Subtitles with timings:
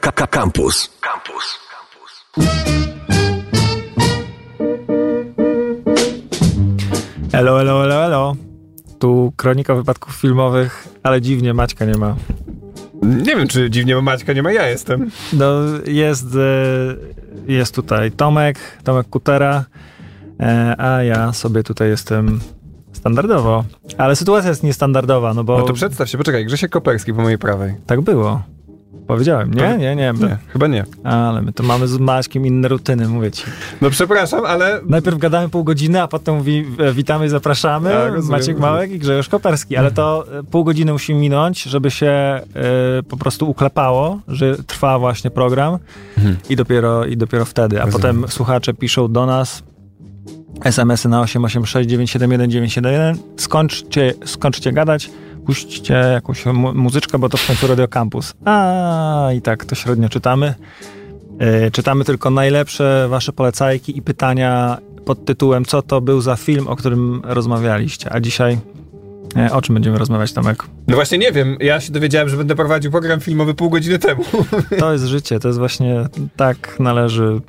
[0.00, 0.90] Campus.
[1.00, 1.58] Campus.
[7.32, 8.36] Elo, elo, elo, elo.
[8.98, 12.16] Tu kronika wypadków filmowych, ale dziwnie Maćka nie ma.
[13.02, 15.10] Nie wiem, czy dziwnie Maćka nie ma, ja jestem.
[15.32, 15.54] No,
[15.86, 19.64] jest, e, jest tutaj Tomek, Tomek Kutera,
[20.40, 22.40] e, a ja sobie tutaj jestem
[22.92, 23.64] standardowo.
[23.98, 25.58] Ale sytuacja jest niestandardowa, no bo...
[25.58, 27.74] No to przedstaw się, poczekaj, Grzesiek Koperski po mojej prawej.
[27.86, 28.42] Tak było.
[29.06, 29.54] Powiedziałem.
[29.54, 30.12] Nie, nie, nie.
[30.20, 30.84] Nie, chyba nie.
[31.04, 33.44] Ale my to mamy z Maćkiem inne rutyny, mówię ci.
[33.80, 34.80] No przepraszam, ale...
[34.86, 37.90] Najpierw gadamy pół godziny, a potem mówi e, witamy i zapraszamy.
[37.90, 38.58] Tak, rozumiem, Maciek.
[38.58, 39.76] Małek i Grzegorz Koperski.
[39.76, 42.42] Ale to e, pół godziny musi minąć, żeby się e,
[43.08, 45.78] po prostu uklepało, że trwa właśnie program
[46.50, 47.76] i, dopiero, i dopiero wtedy.
[47.80, 47.92] A Mhm.
[48.02, 48.16] Rozumiem.
[48.22, 49.62] potem słuchacze piszą do nas
[50.64, 53.18] SMS-y na 886 971 971.
[53.36, 55.10] Skończcie, skończcie gadać,
[55.46, 58.34] puśćcie jakąś mu- muzyczkę, bo to w końcu Radio Campus.
[58.44, 60.54] A i tak to średnio czytamy.
[61.38, 66.68] E, Czytamy tylko najlepsze wasze polecajki i pytania pod tytułem co to był za film,
[66.68, 68.12] o którym rozmawialiście.
[68.12, 68.58] A dzisiaj
[69.36, 70.64] e, o czym będziemy rozmawiać, Tomek?
[70.88, 74.24] No właśnie nie wiem, ja się dowiedziałem, że będę prowadził program filmowy pół godziny temu.
[74.78, 76.04] To jest życie, to jest właśnie
[76.36, 77.40] tak należy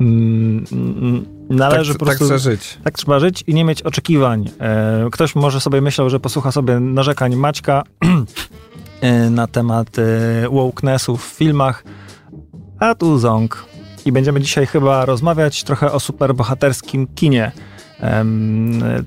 [0.00, 2.38] mm, mm, należy tak, po tak prostu...
[2.38, 2.78] trzeba żyć.
[2.84, 4.50] Tak trzeba żyć i nie mieć oczekiwań.
[4.60, 7.82] E, Ktoś może sobie myślał, że posłucha sobie narzekań Maćka
[9.00, 10.02] e, na temat e,
[10.48, 11.84] wokenessu w filmach,
[12.78, 13.66] a tu ząg.
[14.06, 17.52] I będziemy dzisiaj chyba rozmawiać trochę o superbohaterskim kinie.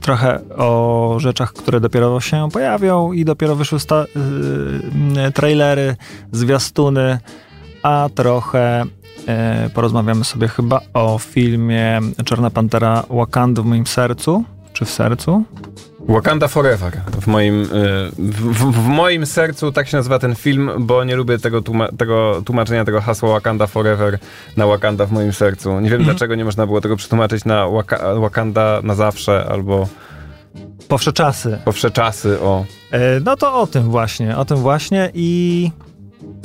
[0.02, 4.06] Trochę o rzeczach, które dopiero się pojawią i dopiero wyszły sta-
[5.34, 5.96] trailery,
[6.32, 7.20] zwiastuny,
[7.84, 8.84] a trochę
[9.28, 15.44] e, porozmawiamy sobie chyba o filmie Czarna Pantera Wakanda w moim sercu, czy w sercu?
[16.08, 17.02] Wakanda Forever.
[17.22, 17.68] W moim, y,
[18.18, 21.98] w, w, w moim sercu tak się nazywa ten film, bo nie lubię tego, tłuma-
[21.98, 24.20] tego tłumaczenia tego hasła Wakanda Forever
[24.58, 25.80] na Wakanda w moim sercu.
[25.80, 29.88] Nie wiem, dlaczego nie można było tego przetłumaczyć na Waka- Wakanda na zawsze albo
[30.88, 31.58] Powsze czasy.
[31.66, 32.40] po wsze czasy.
[32.42, 32.66] O.
[32.92, 35.72] E, No to o tym właśnie, o tym właśnie i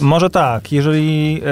[0.01, 1.49] może tak, jeżeli e,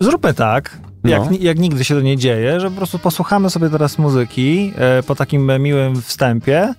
[0.00, 1.30] zróbmy tak, jak, No.
[1.30, 5.02] ni- jak nigdy się to nie dzieje, że po prostu posłuchamy sobie teraz muzyki e,
[5.02, 6.74] po takim miłym wstępie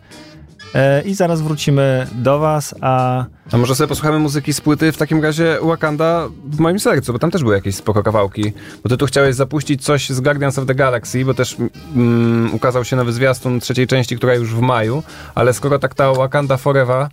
[0.75, 4.97] e, i zaraz wrócimy do was, a A może sobie posłuchamy muzyki z płyty w
[4.97, 8.53] takim razie Wakanda w moim sercu, bo tam też były jakieś spoko kawałki.
[8.84, 11.58] Bo ty tu chciałeś zapuścić coś z Guardians of the Galaxy, bo też
[11.96, 15.03] mm, ukazał się nowy zwiastun trzeciej części, która już w maju,
[15.35, 17.08] ale skoro tak ta Wakanda Forever,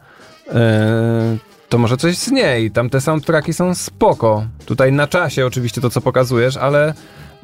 [0.46, 0.52] yy,
[1.70, 2.70] to może coś z niej.
[2.70, 4.44] Tam te soundtracki są spoko.
[4.66, 6.94] Tutaj na czasie oczywiście to, co pokazujesz, ale...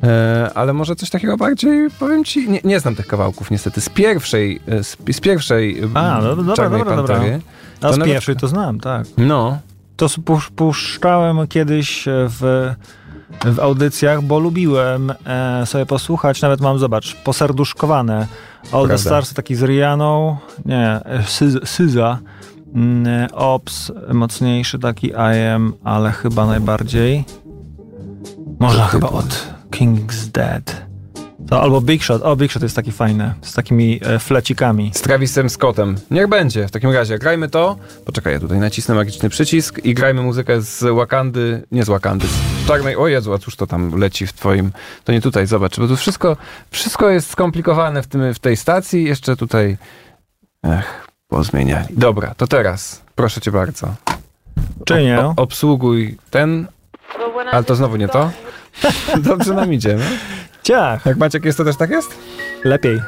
[0.02, 3.88] e, ale może coś takiego bardziej, powiem ci, nie, nie znam tych kawałków niestety, z
[3.88, 7.20] pierwszej, e, z, z pierwszej A, no, dobra, Czarnej dobra, dobra.
[7.82, 9.06] A z nawet- pierwszej to znam, tak.
[9.18, 9.58] No,
[9.96, 10.06] To
[10.56, 12.72] puszczałem kiedyś w,
[13.44, 18.26] w audycjach, bo lubiłem e, sobie posłuchać, nawet mam, zobacz, poserduszkowane.
[18.62, 18.98] All the Prawda.
[18.98, 22.55] Stars, taki z Rianą, nie, e, Syz- Syza, mm,
[23.32, 27.24] Ops, mocniejszy taki I Am, ale chyba najbardziej,
[28.60, 30.86] może chyba od King's Dead.
[31.48, 34.90] To, albo Big Shot, o Big Shot jest taki fajny, z takimi e, flecikami.
[34.94, 35.94] z Travisem Scottem.
[36.10, 36.68] Niech będzie.
[36.68, 37.76] W takim razie grajmy to.
[38.04, 42.66] Poczekaj, ja tutaj nacisnę magiczny przycisk i grajmy muzykę z Wakandy, nie z Wakandy, z
[42.66, 42.96] czarnej.
[42.96, 44.72] O Jezu, a cóż to tam leci w twoim.
[45.04, 46.36] To nie tutaj, zobacz, bo tu wszystko,
[46.70, 49.04] wszystko jest skomplikowane w, tym, w tej stacji.
[49.04, 49.76] Jeszcze tutaj.
[50.62, 51.86] Ech, pozmieniali.
[51.90, 53.02] Dobra, to teraz.
[53.14, 53.94] Proszę cię bardzo.
[54.84, 55.20] Czy nie?
[55.20, 56.66] O, obsługuj ten.
[57.52, 58.30] Ale to znowu nie to.
[59.18, 60.04] Dobrze nam idzie, no?
[60.62, 62.18] Ciach, Jak Maciek jest, to też tak jest?
[62.64, 63.00] lepiej.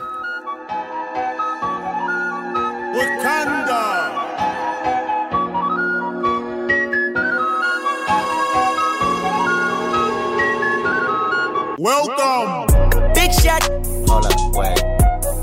[11.79, 12.67] Welcome.
[13.15, 13.63] Big shot,
[14.09, 14.79] Hold up, wait,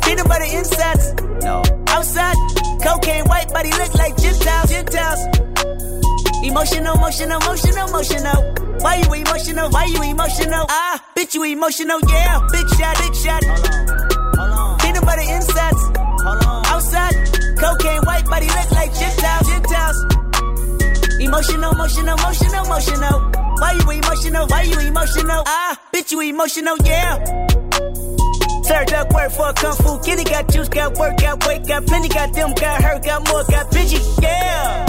[0.02, 1.14] peanut butter insides.
[1.44, 1.62] no.
[2.85, 4.69] Cocaine white body look like Gentiles.
[4.69, 5.22] Gentiles.
[6.44, 8.40] Emotional, emotional, emotional, emotional.
[8.82, 9.70] Why you emotional?
[9.72, 10.66] Why you emotional?
[10.70, 12.40] Ah, bitch, you emotional, yeah.
[12.52, 13.43] Big shot, big shot.
[14.37, 15.82] Hold on, Peanut butter insides.
[16.22, 16.66] hold on.
[16.67, 17.16] Outside,
[17.58, 19.47] cocaine white body look like Gentiles.
[19.49, 19.97] Gentiles.
[21.20, 23.20] Emotional, emotional, emotional, emotional.
[23.58, 24.46] Why you emotional?
[24.47, 25.41] Why you emotional?
[25.47, 27.17] Ah, bitch, you emotional, yeah.
[28.66, 30.23] Served up work for a kung fu kitty.
[30.23, 33.70] Got juice, got work, got weight, got plenty, got them, got hurt, got more, got
[33.72, 34.85] bitchy, yeah.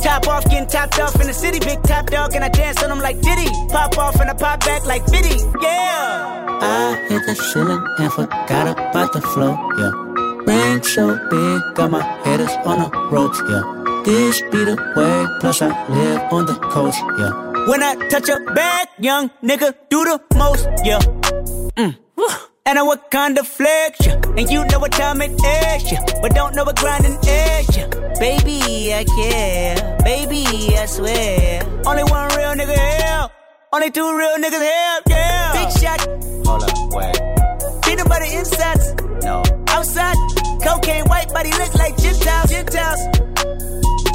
[0.00, 2.88] Top off, getting topped off in the city, big top dog, and I dance on
[2.90, 3.48] them like Diddy.
[3.68, 6.46] Pop off and I pop back like Biddy, yeah.
[6.60, 9.90] I hit the ceiling and forgot about the flow, yeah.
[10.46, 13.62] Ring so big, got my haters on the ropes, yeah.
[14.04, 17.68] This be the way, plus I live on the coast, yeah.
[17.68, 21.00] When I touch a bag, young nigga do the most, yeah.
[21.76, 21.96] Mm.
[22.64, 24.20] And I what kind of flex, yeah.
[24.36, 26.04] And you know what time it is, yeah.
[26.22, 27.88] But don't know what grinding is, yeah.
[28.20, 29.98] Baby, I care.
[30.04, 31.62] Baby, I swear.
[31.84, 33.28] Only one real nigga here.
[33.72, 35.52] Only two real niggas here, yeah.
[35.52, 36.00] Big shot,
[36.46, 37.82] Hold up, wait.
[37.82, 38.94] peanut butter insides.
[39.24, 39.42] No.
[39.68, 40.16] Outside,
[40.62, 43.00] cocaine white body look like Gentiles, Gentiles.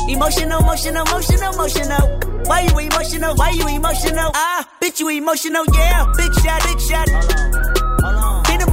[0.07, 2.19] Emotional, emotional, emotional, emotional.
[2.45, 3.35] Why you emotional?
[3.35, 4.31] Why you emotional?
[4.33, 6.05] Ah, bitch, you emotional, yeah.
[6.15, 7.07] Big shot, big shot.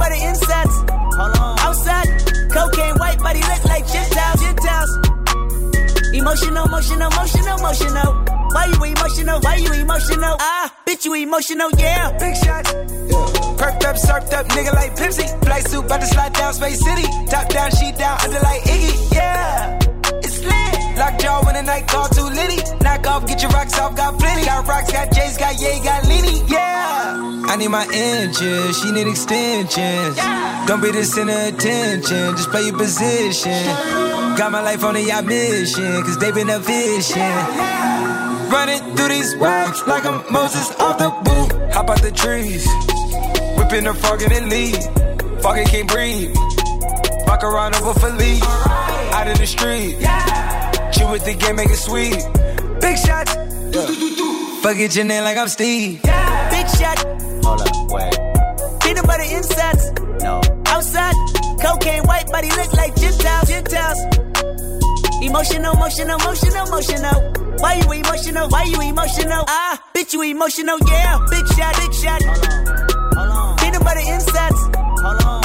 [0.05, 0.11] On.
[0.11, 0.75] Peanut insides.
[1.65, 2.07] Outside,
[2.51, 4.97] cocaine white body look like Gentiles, Gentiles.
[6.13, 8.25] Emotional, emotional, emotional, emotional.
[8.51, 9.39] Why you emotional?
[9.41, 10.35] Why you emotional?
[10.39, 12.17] Ah, bitch, you emotional, yeah.
[12.17, 12.71] Big shots.
[13.57, 15.27] Perked up, surfed up, nigga like Pepsi.
[15.43, 17.03] Fly suit, about to slide down Space City.
[17.29, 19.14] Top down, sheet down, under like Iggy.
[20.95, 21.13] Yeah, lit.
[21.13, 22.61] Lockjaw when the night call too litty.
[22.83, 24.45] Knock off, get your rocks off, got plenty.
[24.45, 26.41] Got rocks, got J's, got Ye, got Lenny.
[26.47, 30.17] Yeah, I need my inches, she need extensions.
[30.67, 33.65] Don't be this in attention, just play your position.
[34.37, 37.21] Got my life on a yacht mission, cause they been efficient.
[38.51, 41.73] Running through these waves like I'm Moses off the boot.
[41.73, 42.65] Hop out the trees,
[43.57, 45.41] whipping the frog in the lead.
[45.41, 46.35] Fucking can't breathe.
[47.25, 48.43] Fuck around over for leave.
[48.43, 49.97] Out in the street,
[50.95, 52.15] chill with the game, make it sweet.
[52.81, 53.33] Big shots,
[54.63, 56.01] fuck it, your name like I'm Steve.
[56.03, 56.49] Yeah.
[56.49, 56.97] Big shot,
[57.43, 58.13] Hold up, wait.
[58.81, 59.91] peanut butter insides.
[60.23, 60.41] No.
[60.67, 61.13] Outside,
[61.61, 63.99] cocaine white body look like Gentiles, Gentiles.
[65.21, 67.31] Emotional, emotional, emotional, emotional.
[67.59, 68.49] Why you emotional?
[68.49, 69.43] Why you emotional?
[69.47, 71.17] Ah, bitch, you emotional, yeah.
[71.29, 72.21] Big shot, big shot.
[73.15, 73.57] Hold on.
[73.57, 74.61] Peanut butter insides.
[75.01, 75.44] Hold on.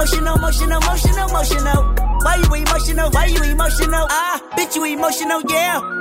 [0.00, 1.82] Emotional, emotional, emotional, emotional.
[2.24, 3.10] Why you emotional?
[3.10, 4.06] Why you emotional?
[4.08, 6.00] Ah, bitch, you emotional, yeah.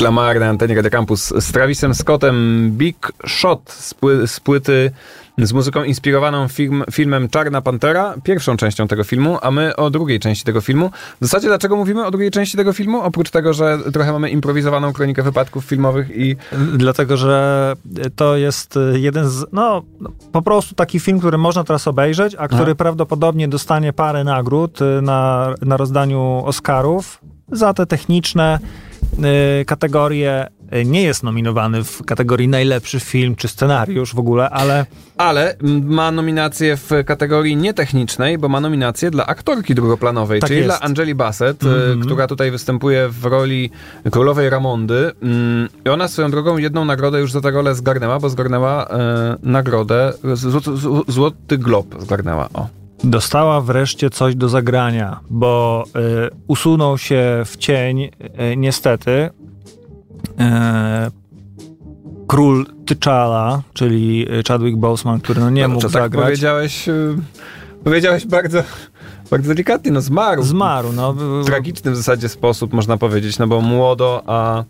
[0.00, 4.90] Lamar na antenie Radio Campus z Travisem Scottem Big Shot z, pły, z płyty
[5.38, 10.20] z muzyką inspirowaną film, filmem Czarna Pantera, pierwszą częścią tego filmu, a my o drugiej
[10.20, 10.90] części tego filmu.
[11.20, 13.00] W zasadzie dlaczego mówimy o drugiej części tego filmu?
[13.00, 16.36] Oprócz tego, że trochę mamy improwizowaną kronikę wypadków filmowych i
[16.76, 17.74] Dlatego, że
[18.16, 19.82] to jest jeden z, no,
[20.32, 25.02] po prostu taki film, który można teraz obejrzeć, a który prawdopodobnie dostanie parę nagród y,
[25.02, 27.20] na, na rozdaniu Oscarów
[27.52, 28.58] za te techniczne
[29.60, 30.46] y, kategorie.
[30.74, 34.86] Y, Nie jest nominowany w kategorii najlepszy film czy scenariusz w ogóle, ale
[35.18, 40.68] ale ma nominację w kategorii nietechnicznej, bo ma nominację dla aktorki drugoplanowej, Tak czyli jest.
[40.70, 42.00] dla Angeli Bassett, Mhm.
[42.00, 43.70] która tutaj występuje w roli
[44.10, 45.10] królowej Ramondy.
[45.22, 49.36] Mm, I ona swoją drogą jedną nagrodę już za tę rolę zgarnęła, bo zgarnęła e,
[49.42, 52.68] nagrodę, zł, zł, Złoty Glob zgarnęła, o.
[53.04, 58.10] dostała wreszcie coś do zagrania, bo y, usunął się w cień y,
[58.56, 59.30] niestety y,
[62.26, 66.24] król T'Challa, czyli Chadwick Boseman, który no nie mógł Czy tak zagrać.
[66.24, 67.16] powiedziałeś, y,
[67.84, 68.62] powiedziałeś bardzo,
[69.30, 70.42] bardzo delikatnie, no zmarł.
[70.42, 71.12] Zmarł, no.
[71.12, 74.64] w tragiczny w zasadzie sposób, można powiedzieć, no bo młodo, a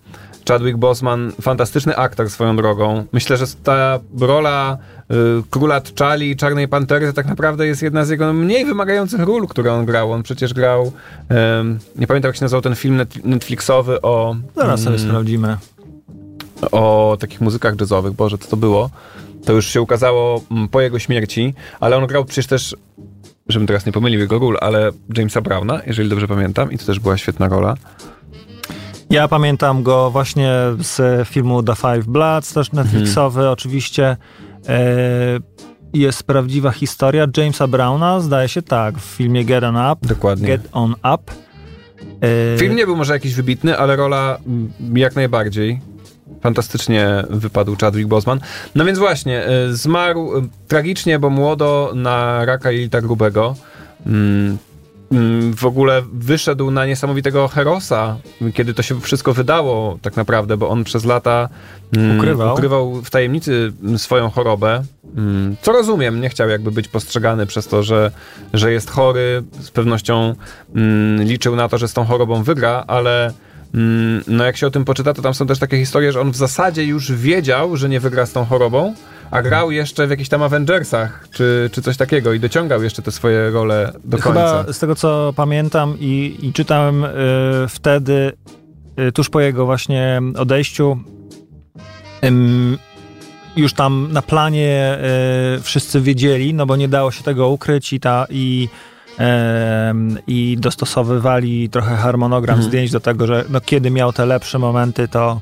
[0.49, 3.05] Chadwick Boseman, fantastyczny aktor swoją drogą.
[3.13, 4.79] Myślę, że ta rola
[5.11, 5.15] y,
[5.51, 9.47] króla T'Challi i Czarnej Pantery to tak naprawdę jest jedna z jego mniej wymagających ról,
[9.47, 10.13] które on grał.
[10.13, 10.93] On przecież grał,
[11.29, 15.57] em, nie pamiętam jak się nazywał ten film net, Netflixowy o, Zaraz sobie mm, sprawdzimy.
[16.73, 18.13] o takich muzykach jazzowych.
[18.13, 18.91] Boże, co to było?
[19.45, 22.77] To już się ukazało mm, po jego śmierci, ale on grał przecież też,
[23.49, 27.01] żebym teraz nie pomylił jego ról, ale Jamesa Browna, jeżeli dobrze pamiętam, i to też
[27.01, 27.75] była świetna rola.
[29.11, 33.53] Ja pamiętam go właśnie z filmu The Five Bloods, też Netflixowy Mhm.
[33.53, 34.17] oczywiście.
[34.69, 34.79] E,
[35.95, 40.09] jest prawdziwa historia Jamesa Browna, zdaje się tak, w filmie Get On Up.
[40.09, 40.47] Dokładnie.
[40.47, 41.33] Get On Up.
[42.55, 45.81] E, Film nie był może jakiś wybitny, ale rola mm, jak najbardziej.
[46.41, 48.41] Fantastycznie wypadł Chadwick Boseman.
[48.75, 50.31] No więc właśnie, y, zmarł
[50.69, 53.55] tragicznie, bo młodo na raka jelita grubego.
[55.13, 58.17] Mm, mm, W ogóle wyszedł na niesamowitego herosa,
[58.55, 61.49] kiedy to się wszystko wydało tak naprawdę, bo on przez lata
[61.97, 62.55] mm, Ukrywał.
[62.55, 64.83] ukrywał w tajemnicy swoją chorobę.
[65.17, 68.11] Mm, Co rozumiem, nie chciał jakby być postrzegany przez to, że,
[68.55, 69.43] że jest chory.
[69.61, 70.35] Z pewnością
[70.75, 73.33] mm, liczył na to, że z tą chorobą wygra, ale
[73.75, 76.31] mm, no jak się o tym poczyta, to tam są też takie historie, że on
[76.31, 78.95] w zasadzie już wiedział, że nie wygra z tą chorobą,
[79.31, 83.13] a grał jeszcze w jakichś tam Avengersach, czy, czy coś takiego i dociągał jeszcze te
[83.13, 84.59] swoje role do końca.
[84.59, 87.09] Chyba z tego co pamiętam i, i czytałem y,
[87.69, 88.33] wtedy,
[89.09, 90.99] y, tuż po jego właśnie odejściu,
[92.25, 92.79] ym,
[93.57, 94.99] już tam na planie
[95.59, 98.69] y, wszyscy wiedzieli, no bo nie dało się tego ukryć i ta i
[100.27, 102.69] i dostosowywali trochę harmonogram Mhm.
[102.69, 105.41] zdjęć do tego, że no, kiedy miał te lepsze momenty, to,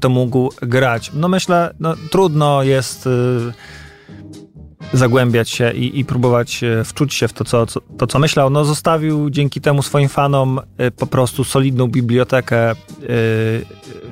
[0.00, 1.10] to mógł grać.
[1.14, 3.10] No myślę, no, trudno jest y,
[4.92, 8.50] zagłębiać się i, i próbować e, wczuć się w to co, co, to, co myślał.
[8.50, 12.74] No, zostawił dzięki temu swoim fanom e, po prostu solidną bibliotekę e,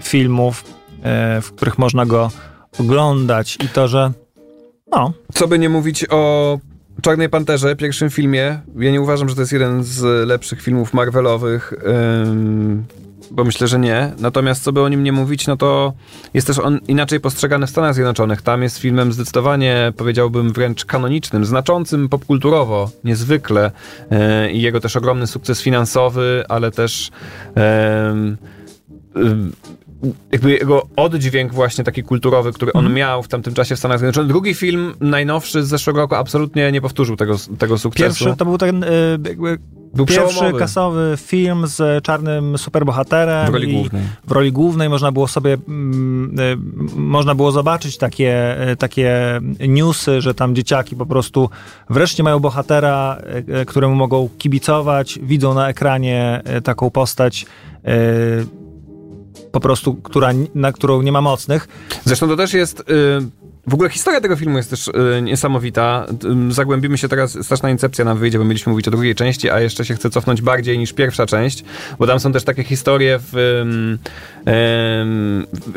[0.01, 0.65] filmów,
[1.03, 2.31] e, w których można go
[2.79, 4.13] oglądać i to, że
[4.93, 6.59] no, Co by nie mówić o
[7.03, 8.61] Czarnej Panterze, pierwszym filmie.
[8.77, 11.73] Ja nie uważam, że to jest jeden z lepszych filmów Marvelowych,
[13.31, 14.13] bo myślę, że nie.
[14.19, 15.93] Natomiast co by o nim nie mówić, no to
[16.35, 18.43] jest też on inaczej postrzegany w Stanach Zjednoczonych.
[18.43, 23.71] Tam jest filmem zdecydowanie, powiedziałbym, wręcz kanonicznym, znaczącym popkulturowo, niezwykle.
[24.11, 27.11] Yy, I jego też ogromny sukces finansowy, ale też...
[30.33, 32.95] jakby jego oddźwięk właśnie taki kulturowy, który on Mhm.
[32.95, 34.29] miał w tamtym czasie w Stanach Zjednoczonych.
[34.29, 38.25] Drugi film, najnowszy z zeszłego roku, absolutnie nie powtórzył tego, tego sukcesu.
[38.25, 38.89] pierwszy to był ten e,
[39.29, 39.59] jakby
[39.95, 44.03] Był pierwszy przełomowy kasowy film z czarnym superbohaterem w roli głównej.
[44.27, 46.57] w roli głównej można było sobie mm, y,
[46.97, 51.51] można było zobaczyć takie, y, takie newsy, że tam dzieciaki po prostu
[51.91, 53.19] wreszcie mają bohatera,
[53.63, 57.47] y, któremu mogą kibicować, widzą na ekranie taką postać
[59.55, 61.69] po prostu, która, na którą nie ma mocnych.
[62.05, 62.81] Zresztą to też jest...
[62.81, 62.85] Y,
[63.67, 66.07] w ogóle historia tego filmu jest też y, niesamowita.
[66.49, 69.85] Zagłębimy się teraz, straszna incepcja nam wyjdzie, bo mieliśmy mówić o drugiej części, a jeszcze
[69.85, 71.65] się chcę cofnąć bardziej niż pierwsza część,
[71.99, 73.99] bo tam są też takie historie w, ym,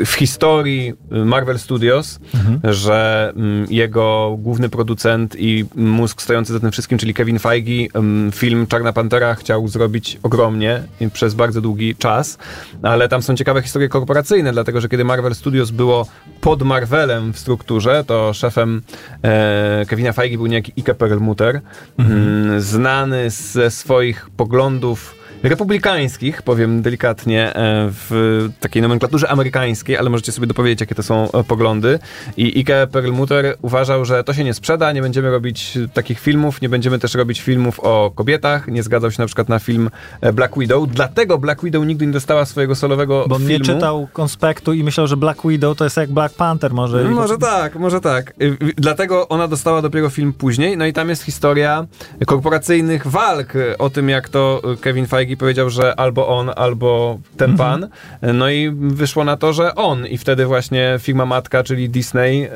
[0.05, 2.19] w historii Marvel Studios,
[2.63, 7.87] że ym, jego główny producent i mózg stojący za tym wszystkim, czyli Kevin Feige,
[8.31, 12.37] film Czarna Pantera chciał zrobić ogromnie przez bardzo długi czas,
[12.81, 16.07] ale tam są ciekawe historie korporacyjne, dlatego że kiedy Marvel Studios było
[16.41, 18.81] pod Marvelem w strukturze, to szefem
[19.23, 21.61] e, Kevina Feige był niejaki Ike Perlmutter,
[21.97, 30.31] mm, znany ze swoich poglądów republikańskich, powiem delikatnie, e, w takiej nomenklaturze amerykańskiej, ale możecie
[30.31, 31.99] sobie dopowiedzieć, jakie to są e, poglądy.
[32.37, 36.69] I Ike Perlmutter uważał, że to się nie sprzeda, nie będziemy robić takich filmów, nie
[36.69, 39.89] będziemy też robić filmów o kobietach, nie zgadzał się na przykład na film
[40.21, 43.51] e, Black Widow, dlatego Black Widow nigdy nie dostała swojego solowego Bo filmu.
[43.51, 47.03] nie czytał konspektu i myślał, że Black Widow to jest jak Black Panther może.
[47.03, 48.33] No, może tak, może tak.
[48.41, 50.77] Y, y, Dlatego ona dostała dopiero film później.
[50.77, 51.85] No i tam jest historia
[52.25, 57.57] korporacyjnych walk o tym, jak to y, Kevin Feige powiedział, że albo on, albo ten
[57.57, 57.83] pan.
[57.83, 60.07] Y, No i wyszło na to, że on.
[60.07, 62.49] I wtedy właśnie firma matka, czyli Disney,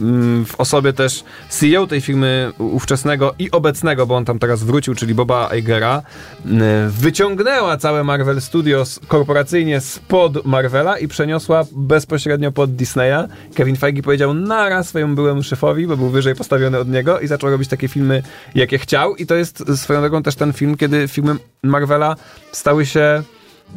[0.00, 4.94] mm, w osobie też CEO tej firmy ówczesnego i obecnego, bo on tam teraz wrócił,
[4.94, 6.02] czyli Boba Igera,
[6.46, 6.50] y,
[6.88, 13.28] wyciągnęła całe Marvel Studios korporacyjnie spod Marvela i przeniosła bezpośrednio pod Disneya.
[13.54, 17.50] Kevin Feige powiedział naraz swojemu byłemu szefowi, bo był wyżej postawiony od niego i zaczął
[17.50, 18.22] robić takie filmy,
[18.54, 19.16] jakie chciał.
[19.16, 22.16] I to jest swoją drogą też ten film, kiedy filmy Marvela
[22.52, 23.22] stały się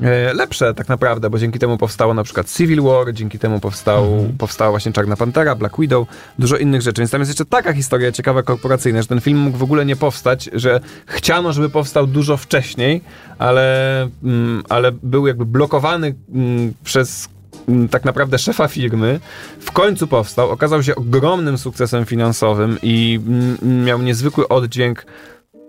[0.02, 4.28] e, lepsze tak naprawdę, bo dzięki temu powstało na przykład Civil War, dzięki temu powstał,
[4.38, 6.08] powstała właśnie Czarna Pantera, Black Widow,
[6.40, 7.02] dużo innych rzeczy.
[7.02, 9.96] Więc tam jest jeszcze taka historia ciekawa korporacyjna, że ten film mógł w ogóle nie
[9.96, 13.02] powstać, że chciano, żeby powstał dużo wcześniej,
[13.40, 17.30] ale, mm, ale był jakby blokowany mm, przez
[17.68, 19.20] mm, tak naprawdę szefa firmy,
[19.60, 23.20] w końcu powstał, okazał się ogromnym sukcesem finansowym i
[23.62, 25.06] miał niezwykły oddźwięk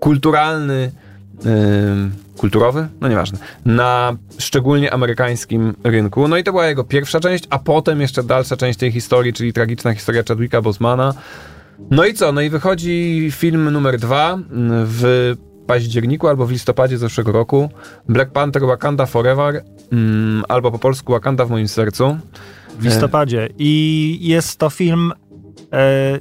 [0.01, 0.93] kulturalny,
[2.37, 6.29] kulturowy, no nieważne, na szczególnie amerykańskim rynku.
[6.29, 9.53] No i to była jego pierwsza część, a potem jeszcze dalsza część tej historii, czyli
[9.53, 11.15] tragiczna historia Chadwicka Bosemana.
[11.91, 12.33] No i co?
[12.33, 14.45] No i wychodzi film numer dwa mm,
[14.87, 15.35] w
[15.67, 17.71] październiku albo w listopadzie zeszłego roku.
[18.09, 22.17] Black Panther Wakanda Forever, mm, albo po polsku Wakanda w moim sercu.
[22.79, 23.49] w listopadzie.
[23.59, 25.13] I jest to film
[25.73, 26.19] e,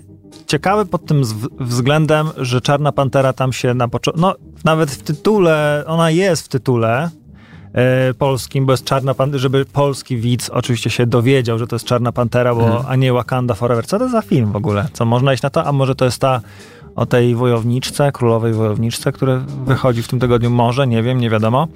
[0.48, 1.22] ciekawy pod tym
[1.60, 4.22] względem, że Czarna Pantera tam się na początku.
[4.22, 7.10] No, nawet w tytule, ona jest w tytule
[7.74, 11.86] e, polskim, bo jest Czarna Pantera, żeby polski widz oczywiście się dowiedział, że to jest
[11.86, 13.86] Czarna Pantera, bo, a nie Wakanda Forever.
[13.86, 14.88] Co to za film w ogóle?
[14.94, 15.66] Co można iść na to?
[15.66, 16.42] A może to jest ta
[16.96, 20.50] o tej wojowniczce, królowej wojowniczce, które wychodzi w tym tygodniu?
[20.50, 21.68] Może, nie wiem, nie wiadomo.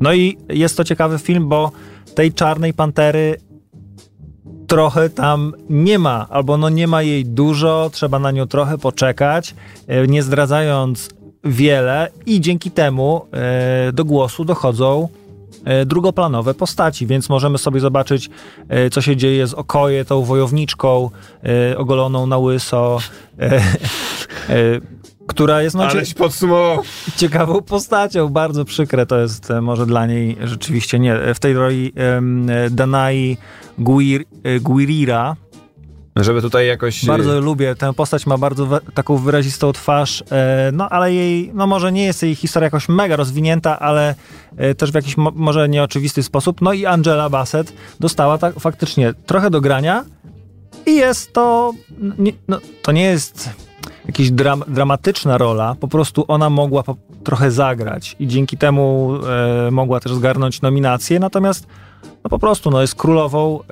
[0.00, 1.72] No i jest to ciekawy film, bo
[2.14, 3.36] tej Czarnej Pantery
[4.70, 9.54] trochę tam nie ma, albo no nie ma jej dużo, trzeba na nią trochę poczekać,
[9.86, 11.08] e, nie zdradzając
[11.44, 15.08] wiele i dzięki temu e, do głosu dochodzą
[15.64, 18.30] e, drugoplanowe postaci, więc możemy sobie zobaczyć,
[18.92, 21.10] co się dzieje z Okoje, tą wojowniczką
[21.76, 22.98] ogoloną na łyso,
[25.30, 26.82] która jest no, Aleś podsumował.
[27.16, 28.28] ciekawą postacią.
[28.28, 31.34] Bardzo przykre to jest e, może dla niej rzeczywiście nie.
[31.34, 33.36] W tej roli e, Danai
[33.78, 35.36] Guir, e, Guirira.
[36.16, 37.04] Żeby tutaj jakoś...
[37.04, 37.74] Bardzo lubię.
[37.74, 42.04] Tę postać ma bardzo we, taką wyrazistą twarz, e, no ale jej, no może nie
[42.04, 44.14] jest jej historia jakoś mega rozwinięta, ale
[44.56, 46.60] e, też w jakiś mo, może nieoczywisty sposób.
[46.60, 50.04] No i Angela Bassett dostała tak faktycznie trochę do grania
[50.86, 51.72] i jest to,
[52.18, 53.50] nie, no, to nie jest
[54.06, 59.14] jakaś dram, dramatyczna rola, po prostu ona mogła po, trochę zagrać i dzięki temu
[59.66, 61.66] e, mogła też zgarnąć nominację, natomiast
[62.24, 63.64] no po prostu no, jest królową, e,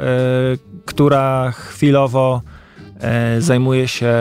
[0.85, 2.43] która chwilowo
[3.01, 4.15] e, zajmuje się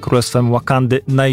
[0.00, 1.30] królestwem Wakandy, e,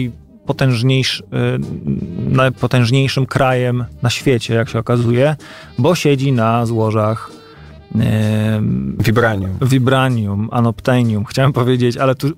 [2.29, 5.35] najpotężniejszym krajem na świecie, jak się okazuje,
[5.77, 7.40] bo siedzi na złożach
[8.99, 9.51] Vibranium.
[9.61, 12.31] Vibranium, Anoptenium, chciałem powiedzieć, ale tu e,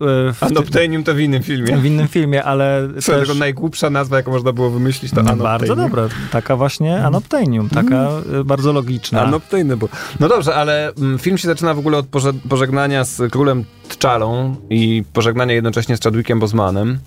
[0.46, 1.78] Anoptenium to w innym filmie.
[1.78, 3.28] w innym filmie, ale Swoją też...
[3.28, 5.60] drogą najgłupsza nazwa, jaką można było wymyślić, to No, Anoptenium.
[5.60, 9.22] bardzo dobra, taka właśnie Anoptenium, taka e, bardzo logiczna.
[9.22, 9.90] Anoptejny był.
[10.20, 14.56] No dobrze, ale mm, film się zaczyna w ogóle od poże- pożegnania z królem T'Challą
[14.70, 17.00] i pożegnania jednocześnie z Chadwickiem Bosmanem.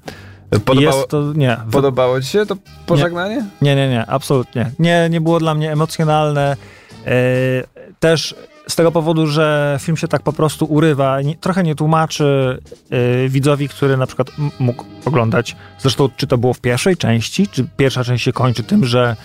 [0.64, 3.44] Podobało, Jest to, nie, podobało ci się to pożegnanie?
[3.62, 4.70] nie, nie, nie, absolutnie.
[4.78, 6.56] Nie, nie było dla mnie emocjonalne.
[7.06, 7.10] E,
[8.00, 8.34] też
[8.68, 12.58] z tego powodu, że film się tak po prostu urywa, nie, trochę nie tłumaczy
[12.90, 15.56] e, widzowi, który na przykład mógł oglądać.
[15.78, 19.16] Zresztą, czy to było w pierwszej części, czy pierwsza część się kończy tym, że,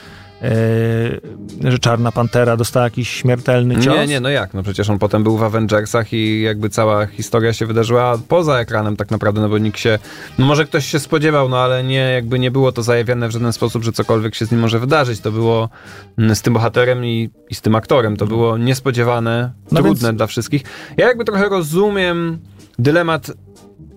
[1.69, 3.95] że Czarna Pantera dostała jakiś śmiertelny cios?
[3.95, 4.53] Nie, nie, no jak?
[4.53, 8.95] No przecież on potem był w Avengersach i jakby cała historia się wydarzyła poza ekranem
[8.95, 10.00] tak naprawdę, no bo nikt się,
[10.39, 13.53] no może ktoś się spodziewał, no ale nie, jakby nie było to zajawiane w żaden
[13.53, 15.19] sposób, że cokolwiek się z nim może wydarzyć.
[15.19, 15.69] To było
[16.17, 20.17] mm, z tym bohaterem i, i z tym aktorem, to było niespodziewane, No trudne więc-
[20.17, 20.63] dla wszystkich.
[20.98, 22.39] Ja jakby trochę rozumiem
[22.79, 23.31] dylemat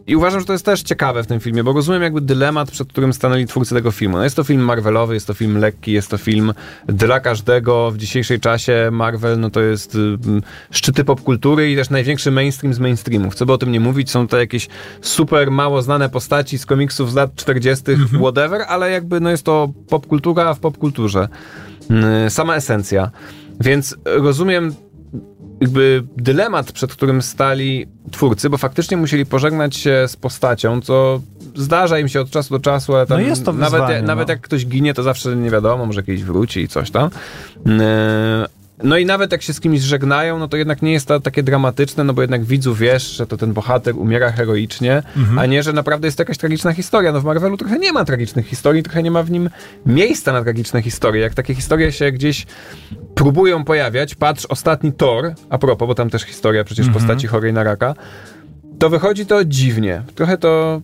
[0.06, 2.88] i uważam, że to jest też ciekawe w tym filmie, bo rozumiem jakby dylemat, przed
[2.88, 4.16] którym stanęli twórcy tego filmu.
[4.16, 6.52] No jest to film Marvelowy, jest to film lekki, jest to film
[6.86, 7.90] dla każdego.
[7.90, 9.98] W dzisiejszej czasie Marvel no to jest y,
[10.70, 13.34] szczyty popkultury i też największy mainstream z mainstreamów.
[13.34, 14.68] Co by o tym nie mówić, są to jakieś
[15.00, 17.84] super mało znane postaci z komiksów z lat 40.,
[18.20, 21.28] whatever, ale jakby no jest to popkultura w popkulturze.
[22.26, 23.10] Y, Sama esencja.
[23.60, 24.74] Więc rozumiem
[25.64, 31.20] jakby dylemat, przed którym stali twórcy, bo faktycznie musieli pożegnać się z postacią, co
[31.54, 34.28] zdarza im się od czasu do czasu, ale tam No jest to nawet, wyzwanie, nawet
[34.28, 34.32] no.
[34.32, 37.10] jak ktoś ginie, to zawsze nie wiadomo, może kiedyś wróci i coś tam.
[37.66, 37.72] Yy,
[38.82, 41.42] No i nawet jak się z kimś żegnają, no to jednak nie jest to takie
[41.42, 45.38] dramatyczne, no bo jednak widzu wiesz, że to ten bohater umiera heroicznie, Mhm.
[45.38, 47.12] a nie, że naprawdę jest to jakaś tragiczna historia.
[47.12, 49.50] No w Marvelu trochę nie ma tragicznych historii, trochę nie ma w nim
[49.86, 51.22] miejsca na tragiczne historie.
[51.22, 52.46] Jak takie historie się gdzieś
[53.14, 57.04] próbują pojawiać, patrz ostatni Thor, a propos, bo tam też historia przecież Mhm.
[57.06, 57.94] postaci chorej na raka,
[58.78, 60.02] to wychodzi to dziwnie.
[60.14, 60.82] Trochę to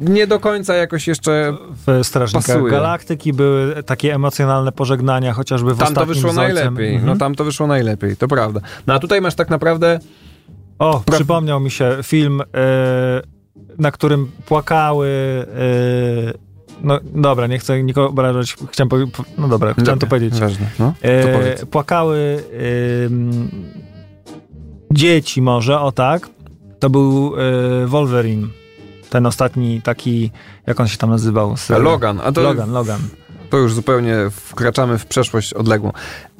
[0.00, 1.56] nie do końca jakoś jeszcze
[1.86, 2.70] W Strażnikach Pasuje.
[2.70, 6.94] Galaktyki były takie emocjonalne pożegnania, chociażby w tam to wyszło najlepiej.
[6.94, 7.06] Mhm.
[7.06, 8.60] No tam to wyszło najlepiej, to prawda.
[8.86, 9.98] No a tutaj masz tak naprawdę
[10.78, 12.44] O, przypomniał mi się film, e,
[13.78, 15.08] na którym płakały.
[16.28, 16.46] e,
[16.82, 18.56] no dobra, nie chcę nikogo obrażać.
[18.70, 20.40] Chciałem po- no dobra, chciałem to powiedzieć.
[20.40, 20.94] Ważne, no.
[21.02, 22.42] To E, płakały
[24.92, 26.28] dzieci może, o tak.
[26.78, 27.32] To był
[27.84, 28.48] e, Wolverine.
[29.10, 30.30] Ten ostatni taki,
[30.66, 31.56] jak on się tam nazywał?
[31.56, 33.00] Z- A Logan, a to, Logan, Logan.
[33.50, 35.92] to już zupełnie wkraczamy w przeszłość odległą.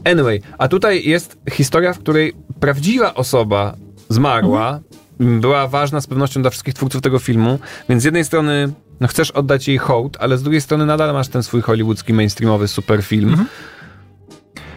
[0.05, 3.76] Anyway, a tutaj jest historia, w której prawdziwa osoba
[4.09, 4.81] zmarła,
[5.20, 9.09] m, była ważna z pewnością dla wszystkich twórców tego filmu, więc z jednej strony no,
[9.09, 13.02] chcesz oddać jej hołd, ale z drugiej strony nadal masz ten swój hollywoodzki, mainstreamowy super
[13.02, 13.44] film.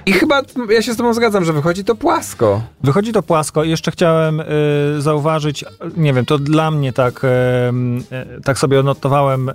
[0.06, 2.62] I chyba ja się z tobą zgadzam, że wychodzi to płasko.
[2.84, 3.64] Wychodzi to płasko.
[3.64, 4.46] I Jeszcze chciałem y,
[5.02, 5.66] zauważyć,
[5.98, 7.28] nie wiem, to dla mnie tak, y,
[8.38, 9.54] y, tak sobie odnotowałem y,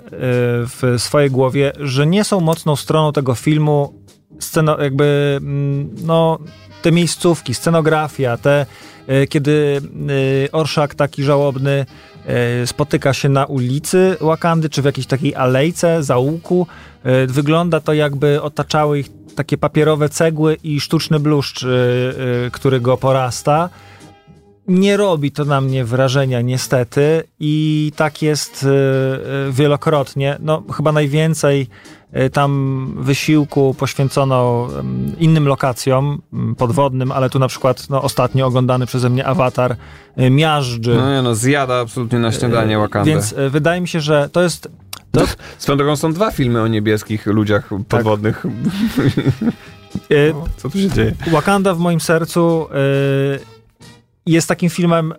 [0.66, 3.94] w swojej głowie, że nie są mocną stroną tego filmu
[4.40, 6.38] sceno, jakby, mm, no,
[6.83, 8.66] te miejscówki, scenografia, te,
[9.09, 9.80] y, kiedy
[10.44, 11.87] y, orszak taki żałobny
[12.66, 16.66] spotyka się na ulicy Wakandy, czy w jakiejś takiej alejce, zaułku.
[17.26, 21.66] Wygląda to jakby otaczały ich takie papierowe cegły i sztuczny bluszcz, y,
[22.47, 23.70] y, który go porasta.
[24.68, 30.37] Nie robi to na mnie wrażenia niestety i tak jest y, wielokrotnie.
[30.40, 31.68] No, chyba najwięcej
[32.33, 38.87] tam wysiłku poświęcono ym, innym lokacjom ym, podwodnym, ale tu na przykład no, ostatnio oglądany
[38.87, 39.77] przeze mnie awatar
[40.18, 40.94] y, miażdży.
[40.94, 43.11] No nie no, zjada absolutnie na śniadanie Wakandę.
[43.11, 44.68] Więc y, wydaje mi się, że to jest.
[45.12, 45.24] To,
[45.59, 48.46] Swoją drogą są dwa filmy o niebieskich ludziach podwodnych.
[50.11, 51.14] Y, Co tu się dzieje?
[51.31, 52.68] Wakanda w moim sercu
[54.27, 55.14] jest takim filmem,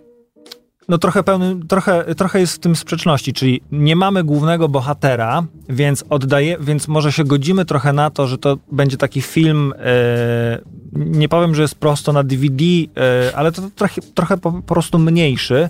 [0.90, 6.04] no trochę pełnym, trochę, trochę jest w tym sprzeczności, czyli nie mamy głównego bohatera, więc
[6.10, 10.62] oddaje, więc może się godzimy trochę na to, że to będzie taki film, y,
[10.94, 12.88] nie powiem, że jest prosto na DVD, y,
[13.36, 15.70] ale to trochę, trochę po, po prostu mniejszy.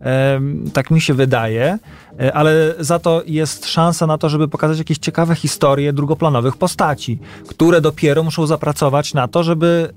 [0.00, 1.78] Em, Tak mi się wydaje,
[2.20, 7.18] E, ale za to jest szansa na to, żeby pokazać jakieś ciekawe historie drugoplanowych postaci,
[7.48, 9.92] które dopiero muszą zapracować na to, żeby,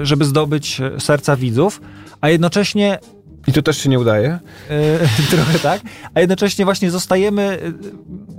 [0.00, 1.80] e, żeby zdobyć serca widzów,
[2.20, 2.98] a jednocześnie
[3.46, 4.38] I to też się nie udaje?
[4.70, 5.80] Yy, trochę tak.
[6.14, 7.58] A jednocześnie właśnie zostajemy,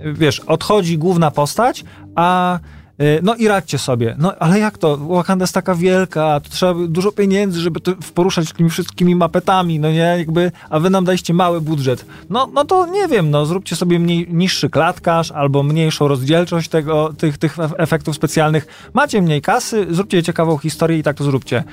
[0.04, 1.84] yy, wiesz, odchodzi główna postać,
[2.16, 2.60] a
[3.00, 4.16] yy, no i radźcie sobie.
[4.18, 4.98] No ale jak to?
[4.98, 9.92] Wakanda jest taka wielka, to trzeba dużo pieniędzy, żeby to poruszać tymi wszystkimi mapetami, no
[9.92, 10.16] nie?
[10.18, 12.06] Jakby, a wy nam daliście mały budżet.
[12.30, 17.14] No, no to nie wiem, no zróbcie sobie mniej, niższy klatkarz albo mniejszą rozdzielczość tego,
[17.18, 18.90] tych, tych efektów specjalnych.
[18.94, 21.64] Macie mniej kasy, zróbcie ciekawą historię i tak to zróbcie.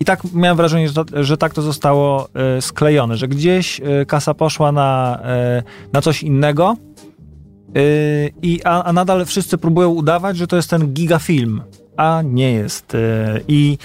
[0.00, 4.06] I tak miałem wrażenie, że, to, że tak to zostało e, sklejone, że gdzieś e,
[4.06, 6.76] kasa poszła na, e, na coś innego,
[8.42, 11.62] i, a, a nadal wszyscy próbują udawać, że to jest ten gigafilm,
[11.96, 12.96] a nie jest.
[13.48, 13.78] I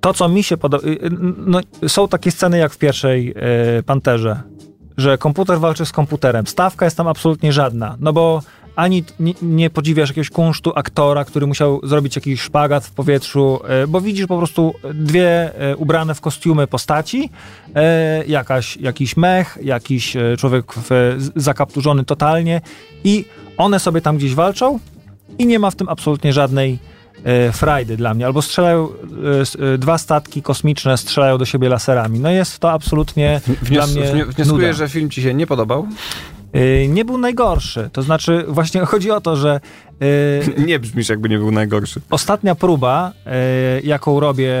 [0.00, 0.84] to, co mi się podoba,
[1.46, 3.34] no, są takie sceny jak w pierwszej
[3.86, 4.42] Panterze,
[4.96, 6.46] że komputer walczy z komputerem.
[6.46, 8.42] Stawka jest tam absolutnie żadna, no bo
[8.76, 13.86] ani nie, nie podziwiasz jakiegoś kunsztu aktora, który musiał zrobić jakiś szpagat w powietrzu, e,
[13.86, 17.30] bo widzisz po prostu dwie e, ubrane w kostiumy postaci,
[17.74, 22.60] e, jakaś, jakiś mech, jakiś człowiek w, zakapturzony totalnie
[23.04, 23.24] i
[23.56, 24.78] one sobie tam gdzieś walczą
[25.38, 26.78] i nie ma w tym absolutnie żadnej
[27.52, 28.26] frajdy dla mnie.
[28.26, 28.88] Albo strzelają,
[29.78, 32.20] dwa statki kosmiczne strzelają do siebie laserami.
[32.20, 34.72] No jest to absolutnie dla Wnios- mnie wni- wnioskuję, nuda.
[34.72, 35.86] że film ci się nie podobał.
[36.56, 37.90] Y, nie był najgorszy.
[37.92, 39.60] To znaczy, właśnie chodzi o to, że
[40.02, 42.00] y, Nie brzmisz, jakby nie był najgorszy.
[42.10, 43.12] ostatnia próba,
[43.78, 44.54] y, jaką robię,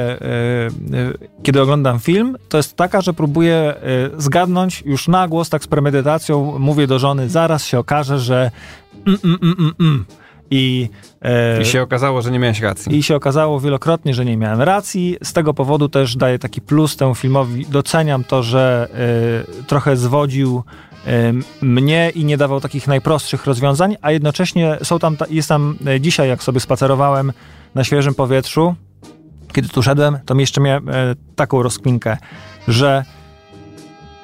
[1.42, 3.74] kiedy oglądam film, to jest taka, że próbuję
[4.18, 8.50] zgadnąć już na głos, tak z premedytacją, mówię do żony, zaraz się okaże, że
[9.06, 10.04] mm, mm, mm.
[10.50, 10.88] I,
[11.58, 12.96] y, I się okazało, że nie miałeś racji.
[12.96, 15.16] i się okazało wielokrotnie, że nie miałem racji.
[15.22, 17.66] Z tego powodu też daję taki plus temu filmowi.
[17.66, 18.88] Doceniam to, że
[19.60, 20.62] y, trochę zwodził
[21.62, 26.00] mnie i nie dawał takich najprostszych rozwiązań, a jednocześnie są tam, ta- jest tam y,
[26.00, 27.32] dzisiaj, jak sobie spacerowałem
[27.74, 28.74] na świeżym powietrzu,
[29.52, 30.92] kiedy tu szedłem, to jeszcze miałem y,
[31.36, 32.16] taką rozkminkę,
[32.68, 33.04] że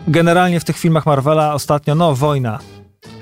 [0.09, 2.59] generalnie w tych filmach Marvela ostatnio, no, wojna,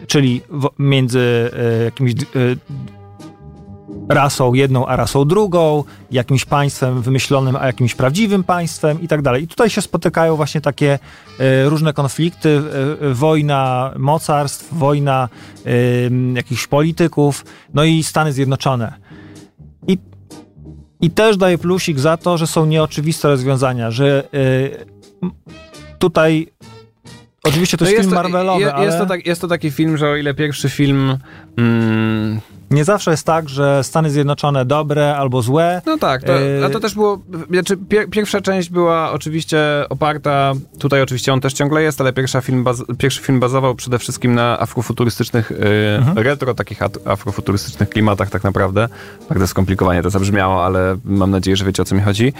[0.06, 0.40] czyli
[0.78, 2.14] między y, jakimiś
[4.08, 9.42] rasą jedną, a rasą drugą, jakimś państwem wymyślonym, a jakimś prawdziwym państwem i tak dalej.
[9.42, 10.98] I tutaj się spotykają właśnie takie
[11.38, 12.62] e, różne konflikty,
[13.00, 15.28] e, wojna mocarstw, wojna
[15.66, 15.70] e,
[16.34, 18.92] jakichś polityków, no i Stany Zjednoczone.
[19.88, 19.98] I,
[21.00, 24.28] I też daje plusik za to, że są nieoczywiste rozwiązania, że
[25.98, 26.46] tutaj
[27.44, 28.86] oczywiście to No jest film Marvelowy, je- ale...
[28.86, 31.18] jest, to tak, jest to taki film, że o ile pierwszy film...
[31.58, 35.82] Mm, Nie zawsze jest tak, że Stany Zjednoczone dobre albo złe.
[35.86, 36.64] no tak, to, Yy.
[36.64, 37.18] a to też było...
[37.50, 40.52] Znaczy, pier, pierwsza część była oczywiście oparta...
[40.78, 44.34] Tutaj oczywiście on też ciągle jest, ale pierwsza film baz, pierwszy film bazował przede wszystkim
[44.34, 45.50] na afrofuturystycznych,
[46.14, 48.88] yy, retro takich afrofuturystycznych klimatach tak naprawdę.
[49.28, 52.32] Bardzo skomplikowanie to zabrzmiało, ale mam nadzieję, że wiecie o co mi chodzi.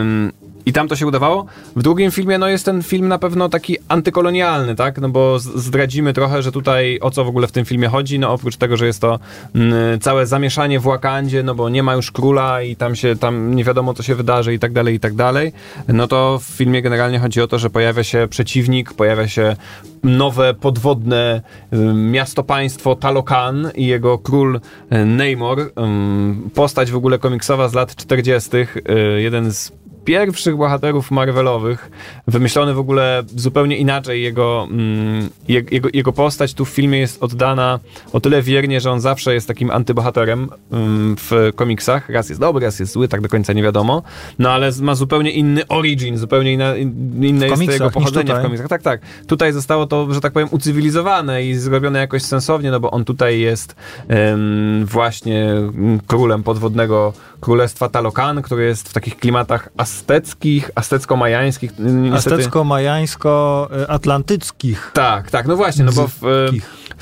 [0.00, 0.32] Ym,
[0.66, 1.46] i tam to się udawało.
[1.76, 5.00] W drugim filmie no jest ten film na pewno taki antykolonialny, tak?
[5.00, 8.18] No bo zdradzimy trochę, że tutaj o co w ogóle w tym filmie chodzi.
[8.18, 9.18] No oprócz tego, że jest to
[9.54, 13.54] mm, całe zamieszanie w Wakandzie, no bo nie ma już króla i tam się, tam
[13.54, 15.52] nie wiadomo co się wydarzy i tak dalej, i tak dalej.
[15.88, 19.56] No to w filmie generalnie chodzi o to, że pojawia się przeciwnik, pojawia się
[20.02, 25.60] nowe podwodne y, miasto-państwo Talokan i jego król y, Namor.
[25.60, 28.56] Ym, Postać w ogóle komiksowa z lat 40.
[28.56, 29.72] y, Jeden z
[30.04, 31.90] pierwszych bohaterów Marvelowych,
[32.26, 34.22] wymyślony w ogóle zupełnie inaczej.
[34.22, 37.78] Jego, mm, je- jego, jego postać tu w filmie jest oddana
[38.12, 42.08] o tyle wiernie, że on zawsze jest takim antybohaterem mm, w komiksach.
[42.08, 44.02] Raz jest dobry, raz jest zły, tak do końca nie wiadomo.
[44.38, 48.42] No ale ma zupełnie inny origin, zupełnie inna, in- inne jest to jego pochodzenie w
[48.42, 48.68] komiksach.
[48.68, 49.00] Tak, tak.
[49.26, 53.40] Tutaj zostało to, że tak powiem, ucywilizowane i zrobione jakoś sensownie, no bo on tutaj
[53.40, 53.76] jest
[54.08, 61.72] em, właśnie mm, królem podwodnego królestwa Talokan, które jest w takich klimatach azteckich, aztecko-majańskich.
[61.78, 64.90] Niestety- Aztecko-majańsko-atlantyckich.
[64.94, 66.48] tak, tak, no właśnie, no bo w, e.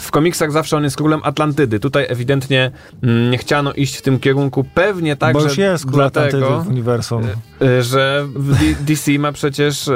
[0.00, 1.80] w komiksach zawsze on jest królem Atlantydy.
[1.80, 2.70] Tutaj ewidentnie
[3.02, 4.64] mm, nie chciano iść w tym kierunku.
[4.74, 7.22] Pewnie Bo także już jest król dlatego, Atlantydy w uniwersum.
[7.62, 9.90] y, że w D- DC ma przecież...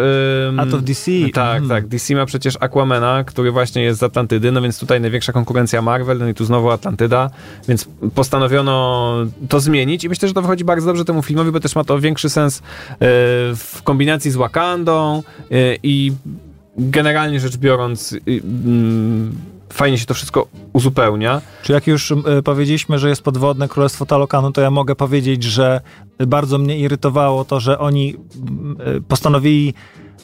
[0.59, 1.11] A to w DC.
[1.35, 1.69] Tak, Mhm.
[1.69, 1.87] tak.
[1.87, 6.19] DC ma przecież Aquamana, który właśnie jest z Atlantydy, no więc tutaj największa konkurencja Marvel,
[6.19, 7.31] no i tu znowu Atlantyda,
[7.69, 9.15] więc postanowiono
[9.49, 12.01] to zmienić i myślę, że to wychodzi bardzo dobrze temu filmowi, bo też ma to
[12.01, 12.63] większy sens y,
[13.57, 16.13] w kombinacji z Wakandą y, i
[16.79, 19.33] generalnie rzecz biorąc y, mm,
[19.75, 21.41] fajnie się to wszystko uzupełnia.
[21.63, 25.81] Czy jak już y, powiedzieliśmy, że jest podwodne Królestwo Talokanu, to ja mogę powiedzieć, że
[26.27, 28.17] bardzo mnie irytowało to, że oni
[28.97, 29.75] y, postanowili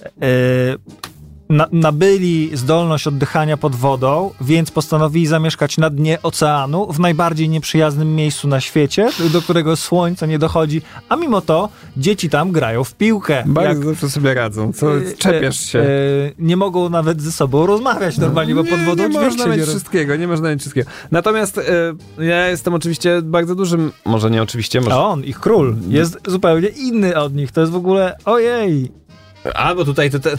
[0.06, 1.09] y,
[1.50, 8.14] na, nabyli zdolność oddychania pod wodą, więc postanowili zamieszkać na dnie oceanu, w najbardziej nieprzyjaznym
[8.14, 12.94] miejscu na świecie, do którego słońce nie dochodzi, a mimo to dzieci tam grają w
[12.94, 13.42] piłkę.
[13.46, 14.72] Bardzo dobrze sobie radzą.
[14.72, 15.78] Co, y, czepiasz się.
[15.78, 19.58] y, y, nie mogą nawet ze sobą rozmawiać normalnie, bo pod wodą nie można mieć
[19.58, 20.90] nie wszystkiego, nie można mieć wszystkiego.
[21.10, 21.62] Natomiast e,
[22.24, 24.94] ja jestem oczywiście bardzo dużym, może nie oczywiście, może...
[24.94, 27.52] A on, ich król, jest zupełnie inny od nich.
[27.52, 28.92] To jest w ogóle, ojej.
[29.54, 30.36] Albo tutaj to te...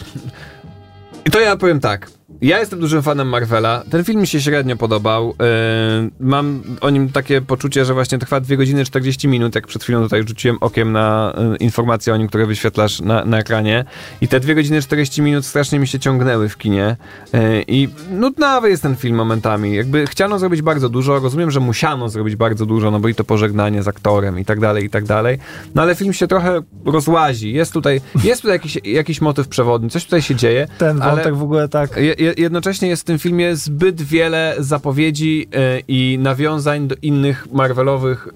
[1.24, 2.21] I to ja powiem tak.
[2.40, 3.82] Ja jestem dużym fanem Marvela.
[3.90, 5.26] Ten film mi się średnio podobał.
[5.28, 9.82] Yy, mam o nim takie poczucie, że właśnie trwa 2 godziny 40 minut, jak przed
[9.82, 13.84] chwilą tutaj rzuciłem okiem na y, informacje o nim, które wyświetlasz na, na ekranie.
[14.20, 16.96] I te 2 godziny 40 minut strasznie mi się ciągnęły w kinie.
[17.32, 19.74] Yy, I nudnawy jest ten film momentami.
[19.74, 21.18] Jakby chciano zrobić bardzo dużo.
[21.20, 24.60] Rozumiem, że musiano zrobić bardzo dużo, no bo i to pożegnanie z aktorem i tak
[24.60, 25.38] dalej, i tak dalej.
[25.74, 27.52] No ale film się trochę rozłazi.
[27.52, 30.68] Jest tutaj, jest tutaj jakiś, jakiś motyw przewodni, coś tutaj się dzieje.
[30.78, 31.96] Ten ale- wątek w ogóle tak.
[31.96, 38.28] je- jednocześnie jest w tym filmie zbyt wiele zapowiedzi e, i nawiązań do innych Marvelowych
[38.28, 38.32] e,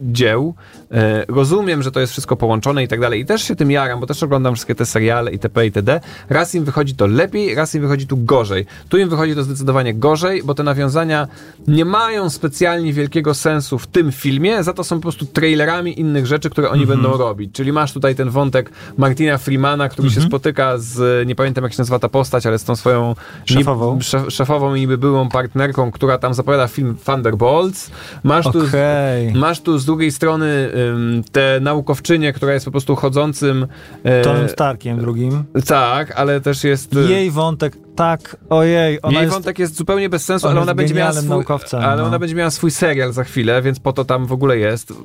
[0.00, 0.54] dzieł.
[0.90, 3.20] E, rozumiem, że to jest wszystko połączone i tak dalej.
[3.20, 5.64] I też się tym jaram, bo też oglądam wszystkie te seriale itp.
[5.64, 6.00] itd.
[6.28, 8.66] Raz im wychodzi to lepiej, raz im wychodzi tu gorzej.
[8.88, 11.28] Tu im wychodzi to zdecydowanie gorzej, bo te nawiązania
[11.68, 16.26] nie mają specjalnie wielkiego sensu w tym filmie, za to są po prostu trailerami innych
[16.26, 17.54] rzeczy, które oni będą robić.
[17.54, 21.78] Czyli masz tutaj ten wątek Martina Freemana, który się spotyka z, nie pamiętam jak się
[21.78, 23.14] nazywa ta postać, ale z tą swoją
[23.44, 23.92] Szefową.
[23.92, 27.90] Niby, szef, szefową i niby byłą partnerką, która tam zapowiada film Thunderbolts.
[28.24, 29.32] Masz tu, Okej.
[29.34, 33.66] masz tu z drugiej strony ym, tę naukowczynię, która jest po prostu chodzącym...
[34.04, 35.44] e, Tonym Starkiem drugim.
[35.66, 36.94] tak, ale też jest...
[37.08, 39.34] Jej wątek, tak, ojej, ona Jej jest...
[39.34, 42.08] wątek jest zupełnie bez sensu, ale ona będzie miała swój, ale no.
[42.08, 44.90] ona będzie miała swój serial za chwilę, więc po to tam w ogóle jest.
[44.90, 44.96] Yy,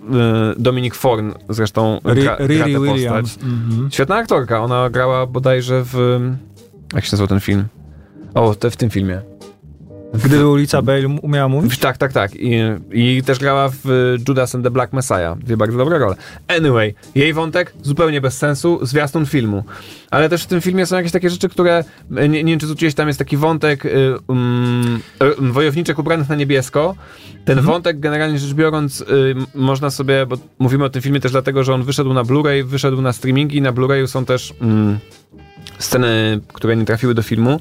[0.58, 3.34] Dominik Forn zresztą gra, Ri- gra Riri tę Williams.
[3.34, 3.44] postać.
[3.44, 3.90] Mhm.
[3.92, 6.20] Świetna aktorka, ona grała bodajże w...
[6.96, 7.66] Jak się nazywał ten film?
[8.36, 9.22] O, te, w tym filmie.
[10.24, 11.80] Gdyby ulica Bale umiała mówić?
[11.80, 12.32] Tak, tak, tak.
[12.36, 12.60] I,
[12.92, 15.38] I też grała w y, Judas and the Black Messiah.
[15.38, 16.16] Dwie bardzo dobre role.
[16.48, 19.64] Anyway, jej wątek zupełnie bez sensu, zwiastun filmu.
[20.12, 22.94] Ale też w tym filmie są jakieś takie rzeczy, które, nie, nie wiem czy zwróciłeś,
[22.94, 26.96] tam jest taki wątek y, um, y, wojowniczek ubranych na niebiesko.
[27.46, 29.06] Ten wątek generalnie rzecz biorąc y,
[29.56, 33.02] można sobie, bo mówimy o tym filmie też dlatego, że on wyszedł na Blu-ray, wyszedł
[33.02, 34.54] na streamingi, na Blu-rayu są też...
[34.62, 35.00] Mm,
[35.80, 37.60] sceny, które nie trafiły do filmu.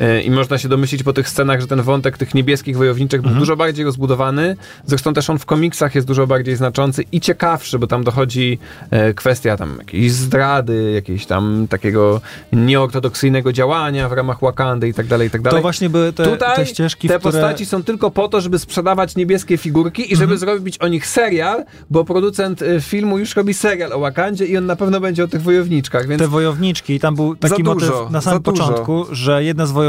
[0.00, 3.30] E, I można się domyślić po tych scenach, że ten wątek tych niebieskich wojowniczek był
[3.30, 4.56] dużo bardziej rozbudowany.
[4.86, 8.58] Zresztą też on w komiksach jest dużo bardziej znaczący i ciekawszy, bo tam dochodzi
[8.90, 12.20] e, kwestia tam jakiejś zdrady, jakiejś tam takiego
[12.52, 15.58] nieortodoksyjnego działania w ramach Wakandy i tak dalej, i tak dalej.
[15.58, 17.32] To właśnie były te, Tutaj te ścieżki, te które...
[17.32, 20.38] postaci są tylko po to, żeby sprzedawać niebieskie figurki i żeby Mhm.
[20.40, 24.66] zrobić o nich serial, bo producent y, filmu już robi serial o Wakandzie i on
[24.66, 28.08] na pewno będzie o tych wojowniczkach, więc te wojowniczki i tam był taki motyw dużo,
[28.10, 28.66] na samym za dużo.
[28.66, 29.85] początku, że jedna z wojowniczek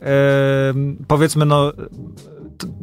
[0.00, 1.72] em, powiedzmy no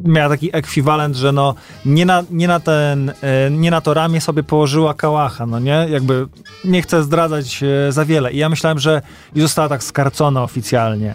[0.04, 3.12] miała taki ekwiwalent, że no nie na, nie na ten,
[3.50, 5.86] nie na to ramię sobie położyła kałacha, no nie?
[5.90, 6.26] Jakby
[6.64, 8.32] nie chcę zdradzać e, za wiele.
[8.32, 9.02] I ja myślałem, że
[9.34, 11.14] i została tak skarcona oficjalnie.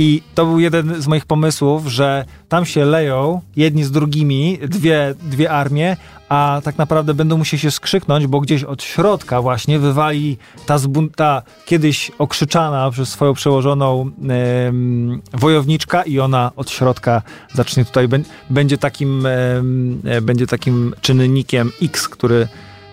[0.00, 5.14] I to był jeden z moich pomysłów, że tam się leją jedni z drugimi, dwie,
[5.22, 5.96] dwie armie,
[6.28, 10.78] a tak naprawdę będą musieli się skrzyknąć, bo gdzieś od środka właśnie wywali ta,
[11.16, 14.10] ta kiedyś okrzyczana przez swoją przełożoną
[15.32, 17.22] wojowniczka i ona od środka
[17.54, 19.26] zacznie tutaj, bę- będzie takim,
[20.04, 22.48] e, będzie takim czynnikiem X, który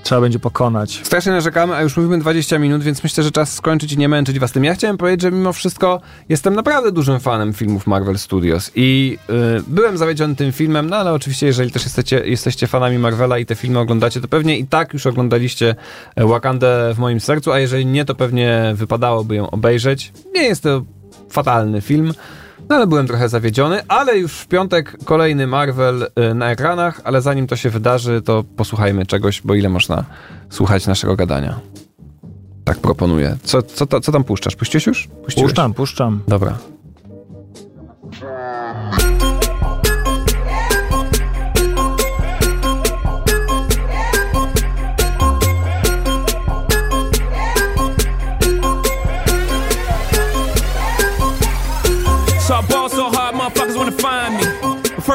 [0.07, 1.01] trzeba będzie pokonać.
[1.03, 4.39] Strasznie narzekamy, a już mówimy 20 minut, więc myślę, że czas skończyć i nie męczyć
[4.39, 4.63] was tym.
[4.63, 9.63] Ja chciałem powiedzieć, że mimo wszystko jestem naprawdę dużym fanem filmów Marvel Studios i y,
[9.67, 13.55] byłem zawiedziony tym filmem, no ale oczywiście jeżeli też jesteście, jesteście fanami Marvela i te
[13.55, 15.75] filmy oglądacie, to pewnie i tak już oglądaliście
[16.15, 20.13] e, Wakandę w moim sercu, a jeżeli nie, to pewnie wypadałoby ją obejrzeć.
[20.35, 20.83] Nie jest to
[21.29, 22.13] fatalny film,
[22.69, 27.21] no ale byłem trochę zawiedziony, ale już w piątek kolejny Marvel y, na ekranach, ale
[27.21, 30.03] zanim to się wydarzy, to posłuchajmy czegoś, bo ile można
[30.49, 31.59] słuchać naszego gadania.
[32.63, 33.37] Tak proponuję.
[33.43, 34.55] Co, co, co tam puszczasz?
[34.55, 35.07] Puściłeś już?
[35.25, 35.49] Puściłeś?
[35.49, 36.21] Puszczam, puszczam.
[36.27, 36.57] Dobra.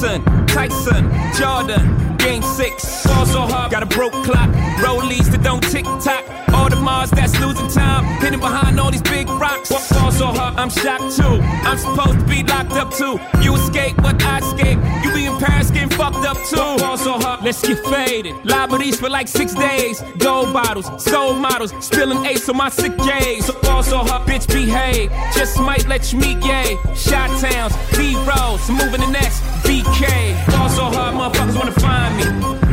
[0.00, 3.06] Jackson, Tyson, Jordan, Game 6.
[3.06, 4.48] Ball so hard, got a broke clock.
[4.80, 6.24] Rollies that don't tick tock.
[6.54, 8.04] All the Mars that's losing time.
[8.22, 9.68] Hidden behind all these big rocks.
[9.68, 11.38] Ball so hard, I'm shocked too.
[11.68, 13.20] I'm supposed to be locked up too.
[13.42, 14.78] You escape, but I escape.
[15.04, 16.56] You be in Paris getting fucked up too.
[16.56, 18.34] Ball so hard, let's get faded.
[18.42, 20.00] Liberties for like six days.
[20.16, 21.74] Gold bottles, soul models.
[21.84, 23.44] Spilling ace on my sick days.
[23.44, 25.12] So ball so hard, bitch behave.
[25.34, 26.78] Just might let you meet yay.
[26.94, 29.42] Shot towns, B rolls, moving the next
[29.90, 30.46] BK.
[30.46, 32.24] Ball so hard, motherfuckers wanna find me.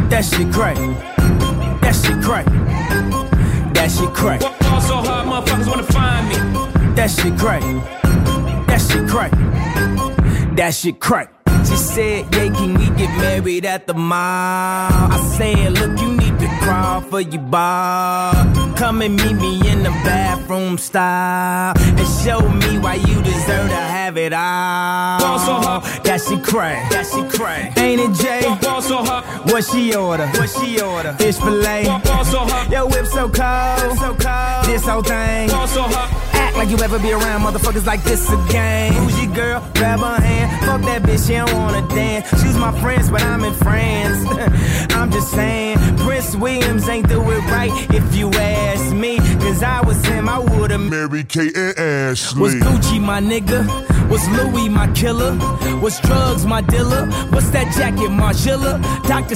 [0.10, 0.76] That shit crack.
[1.82, 2.46] That shit crack.
[3.74, 4.42] That shit crack.
[4.42, 6.36] Ball so hard, motherfuckers wanna find me.
[6.96, 7.62] That shit crack.
[8.68, 9.32] That shit crack.
[10.56, 11.34] That shit crack.
[11.66, 14.18] She said, yeah, can we get married at the mall?
[14.20, 16.37] I said, look, you need
[16.68, 18.34] crawl for you, bar.
[18.76, 21.74] Come and meet me in the bathroom style.
[21.78, 25.20] And show me why you deserve to have it all.
[25.20, 25.84] Ball so hard.
[26.04, 26.92] That shit crack.
[26.92, 27.78] That shit crack.
[27.78, 28.42] Ain't it, Jay?
[28.62, 30.28] Ball so hard, What she order?
[30.28, 31.14] What she order?
[31.14, 31.84] Fish fillet.
[31.84, 33.98] Yo, whip so cold.
[33.98, 34.66] So cold.
[34.66, 35.50] This whole thing.
[35.50, 35.86] so.
[36.34, 38.94] Act like you ever be around motherfuckers like this again.
[38.94, 39.60] Who's your girl?
[39.76, 40.66] Grab her hand.
[40.66, 42.30] Fuck that bitch, she don't wanna dance.
[42.42, 44.26] She's my friends, but I'm in France.
[44.94, 49.18] I'm just saying, Prince Williams ain't do it right if you ask me.
[49.18, 52.42] Cause I was him, I would've Mary Kate and Ashley.
[52.42, 53.66] was Gucci my nigga?
[54.10, 55.34] Was Louis my killer?
[55.82, 57.08] Was drugs my dealer?
[57.32, 58.82] What's that jacket, Margilla?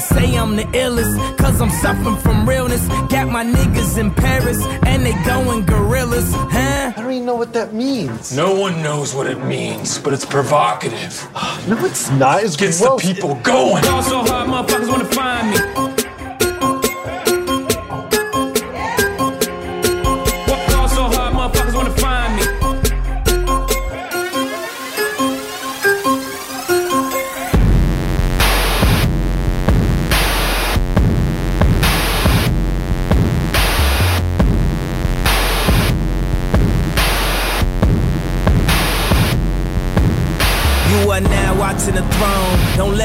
[0.02, 2.88] Doctors say I'm the illest, cause I'm suffering from realness.
[3.10, 6.94] Got my niggas in Paris, and they going gorillas, huh?
[6.96, 8.36] I don't even know what that means.
[8.36, 11.28] No one knows what it means, but it's provocative.
[11.68, 12.44] No, it's not.
[12.44, 13.84] It's Gets the people going.
[13.84, 15.91] Ball so hard, motherfuckers wanna find me.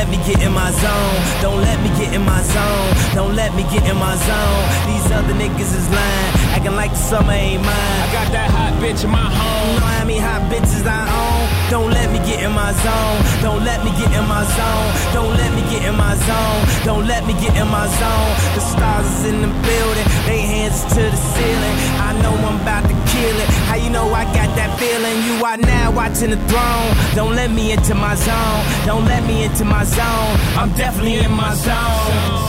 [0.07, 1.43] Let me get in my zone.
[1.43, 2.95] Don't let me get in my zone.
[3.15, 4.65] Don't let me get in my zone.
[4.87, 7.75] These other niggas is lying, acting like the summer ain't mine.
[7.75, 9.67] I got that hot bitch in my home.
[9.67, 9.81] You home.
[9.81, 11.46] know how many hot bitches I own?
[11.71, 13.19] Don't let me get in my zone.
[13.43, 14.89] Don't let me get in my zone.
[15.13, 16.63] Don't let me get in my zone.
[16.85, 18.33] Don't let me get in my zone.
[18.55, 20.07] The stars is in the building.
[20.27, 21.77] They hands to the ceiling.
[22.07, 23.49] I know I'm about to kill it.
[23.67, 25.17] How you know I got that feeling?
[25.27, 26.91] You are now watching the throne.
[27.17, 28.63] Don't let me into my zone.
[28.87, 30.35] Don't let me into my zone.
[30.57, 32.46] I'm definitely in my zone.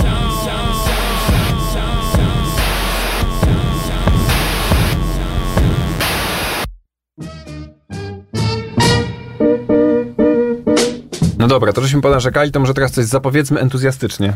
[11.47, 14.33] No dobra, to żeśmy ponarzekali, to może teraz coś zapowiedzmy entuzjastycznie.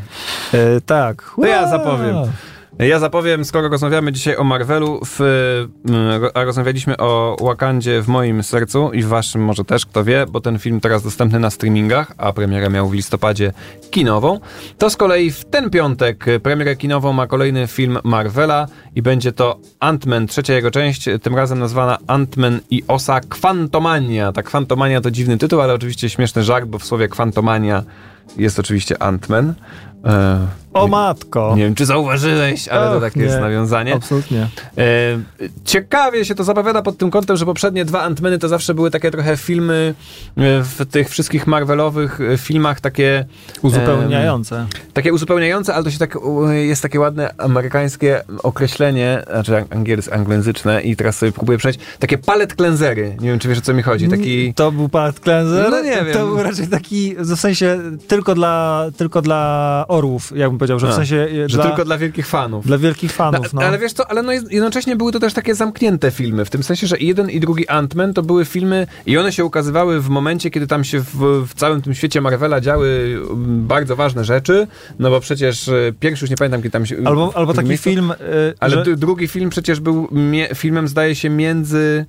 [0.54, 1.32] E, tak.
[1.36, 2.16] To ja zapowiem.
[2.82, 5.20] Ja zapowiem, skoro rozmawiamy dzisiaj o Marvelu, w,
[5.90, 10.26] mm, a rozmawialiśmy o Wakandzie w moim sercu i w waszym może też, kto wie,
[10.30, 13.54] bo ten film teraz dostępny na streamingach, a premierę miał w listopadzie
[13.92, 14.40] kinową,
[14.78, 19.60] to z kolei w ten piątek premierę kinową ma kolejny film Marvela i będzie to
[19.80, 24.32] Ant-Man, trzecia jego część, tym razem nazwana Ant-Man i Osa Kwantomania.
[24.32, 27.84] Ta Kwantomania to dziwny tytuł, ale oczywiście śmieszny żart, bo w słowie Kwantomania
[28.38, 29.54] jest oczywiście Ant-Man.
[30.06, 31.54] E, O matko.
[31.58, 33.26] nie wiem, czy zauważyłeś, ale to takie nie.
[33.26, 33.96] jest nawiązanie.
[33.96, 34.48] Absolutnie.
[34.78, 34.84] E,
[35.66, 39.12] ciekawie się to zapowiada pod tym kątem, że poprzednie dwa Antmeny to zawsze były takie
[39.12, 39.94] trochę filmy
[40.38, 43.26] e, w tych wszystkich Marvelowych e, filmach takie
[43.62, 44.66] Uzupełniające.
[44.94, 46.18] takie uzupełniające, ale to się tak
[46.52, 52.56] jest takie ładne amerykańskie określenie, znaczy angielskie, anglojęzyczne i teraz sobie próbuję przejść, takie palette
[52.56, 53.16] cleansery.
[53.20, 54.08] Nie wiem, czy wiesz o co mi chodzi.
[54.08, 55.72] Taki To był palette cleanser?
[55.72, 56.14] No nie wiem.
[56.14, 60.90] To był raczej taki, w sensie tylko dla, tylko dla orłów, jakbym powiedział, że w
[60.90, 62.66] A, sensie e, że dla, tylko dla wielkich fanów.
[62.66, 63.54] dla wielkich fanów.
[63.54, 66.64] No, Ale wiesz co, ale no jednocześnie były to też takie zamknięte filmy, w tym
[66.64, 70.10] sensie, że i jeden i drugi Ant-Man to były filmy i one się ukazywały w
[70.10, 74.68] momencie, kiedy tam się w, w całym tym świecie Marvela działy mm, bardzo ważne rzeczy,
[75.00, 76.96] no bo przecież e, pierwszy już nie pamiętam, kiedy tam się...
[77.06, 78.16] Albo, albo w taki miejscu- film, e,
[78.60, 80.08] Ale że, drugi film przecież był
[80.56, 82.06] filmem, zdaje się, między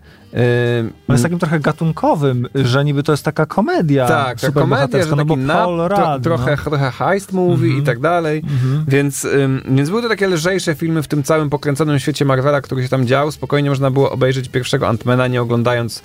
[1.09, 5.17] On jest takim trochę gatunkowym, że niby to jest taka komedia tak, ta komedia, że
[5.17, 6.71] no bo Paul tro, Rudd, trochę, no.
[6.71, 7.83] trochę heist movie Mhm.
[7.83, 8.43] i tak dalej,
[8.89, 12.83] więc, ym, więc były to takie lżejsze filmy w tym całym pokręconym świecie Marvela, który
[12.83, 13.33] się tam dział.
[13.33, 16.03] Spokojnie można było obejrzeć pierwszego Antmana, nie oglądając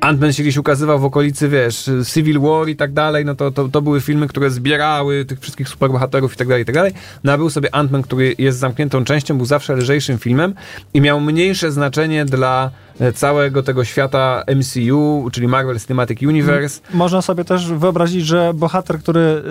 [0.00, 3.68] Ant-Man się gdzieś ukazywał w okolicy, wiesz, Civil War i tak dalej, no to, to,
[3.68, 6.92] to były filmy, które zbierały tych wszystkich superbohaterów i tak dalej, i tak dalej.
[7.24, 10.54] No a był sobie Ant-Man, który jest zamkniętą częścią, był zawsze lżejszym filmem
[10.94, 12.70] i miał mniejsze znaczenie dla
[13.14, 16.80] całego tego świata MCU, czyli Marvel Cinematic Universe.
[16.94, 19.42] Można sobie też wyobrazić, że bohater, który y,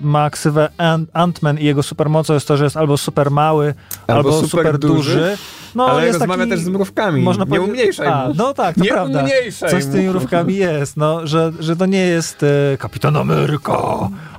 [0.00, 3.74] ma ksywę Ant- Ant-Man i jego supermocą jest to, że jest albo super mały,
[4.06, 5.36] Albo albo, super super, duży, duży.
[5.74, 7.22] No, ale jest rozmawia taki, też z mrówkami.
[7.22, 8.34] Można nie powiedzieć- umniejszaj A, mu.
[8.36, 9.20] No tak, to nie prawda.
[9.20, 13.78] umniejszaj Coś z tymi mrówkami jest, no, że, że to nie jest e, Kapitan Ameryka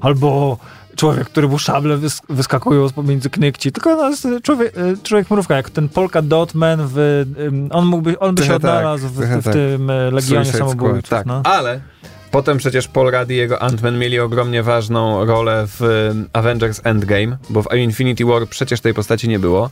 [0.01, 0.58] albo
[0.98, 5.32] człowiek, który mu szable wys- wyskakują z pomiędzy knykci, tylko no, jest człowiek, e, człowiek
[5.32, 7.26] mrówka, jak ten Polka Dotman w,
[7.72, 9.54] on mógłby, on by się tak, odnalazł w, trochę w tak.
[9.54, 11.10] tym e, Legionie Samobójców.
[11.10, 11.41] Tak, No.
[11.43, 11.80] ale
[12.38, 17.64] potem przecież Paul Rudd i jego Ant-Man mieli ogromnie ważną rolę w Avengers Endgame, bo
[17.64, 19.70] w Infinity War przecież tej postaci nie było,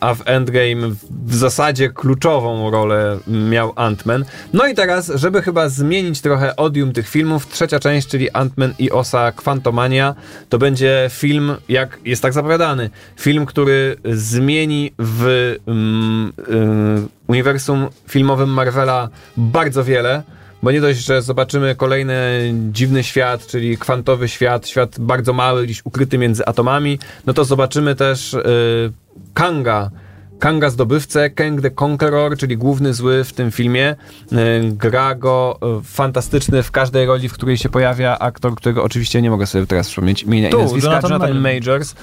[0.00, 0.94] a w Endgame
[1.26, 4.24] w zasadzie kluczową rolę miał Ant-Man.
[4.52, 8.90] No i teraz, żeby chyba zmienić trochę odium tych filmów, trzecia część, czyli Ant-Man i
[8.90, 10.14] Osa Quantumania,
[10.48, 18.50] to będzie film, jak jest tak zapowiadany, film, który zmieni w um, um, uniwersum filmowym
[18.50, 20.22] Marvela bardzo wiele,
[20.66, 25.82] bo nie dość, że zobaczymy kolejny dziwny świat, czyli kwantowy świat, świat bardzo mały, gdzieś
[25.84, 28.92] ukryty między atomami, no to zobaczymy też y,
[29.34, 29.90] Kanga,
[30.38, 33.96] Kanga zdobywcę, Kang the Conqueror, czyli główny zły w tym filmie.
[34.32, 34.36] Y,
[34.72, 39.30] gra go y, fantastyczny w każdej roli, w której się pojawia aktor, którego oczywiście nie
[39.30, 40.90] mogę sobie teraz przypomnieć imienia Tu, i nazwiska.
[40.90, 41.94] Jonathan Jonathan Majors.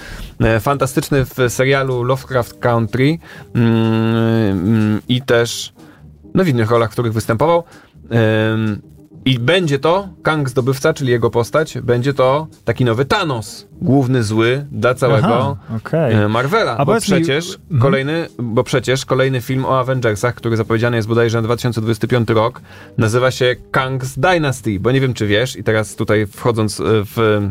[0.57, 3.17] Y, Fantastyczny w serialu Lovecraft Country
[3.55, 5.73] mm, i też
[6.33, 7.63] no w innych rolach, w których występował.
[8.53, 8.81] Ym,
[9.25, 14.65] I będzie to Kang Zdobywca, czyli jego postać, będzie to taki nowy Thanos, główny zły
[14.71, 16.13] dla całego Aha, okej.
[16.15, 16.71] e, Marvela.
[16.77, 17.81] A bo powiedz mi- przecież, Mhm.
[17.81, 22.61] kolejny, bo przecież kolejny film o Avengersach, który zapowiedziany jest bodajże na 2025 rok,
[22.97, 27.41] nazywa się Kang's Dynasty, bo nie wiem czy wiesz, i teraz tutaj wchodząc e, w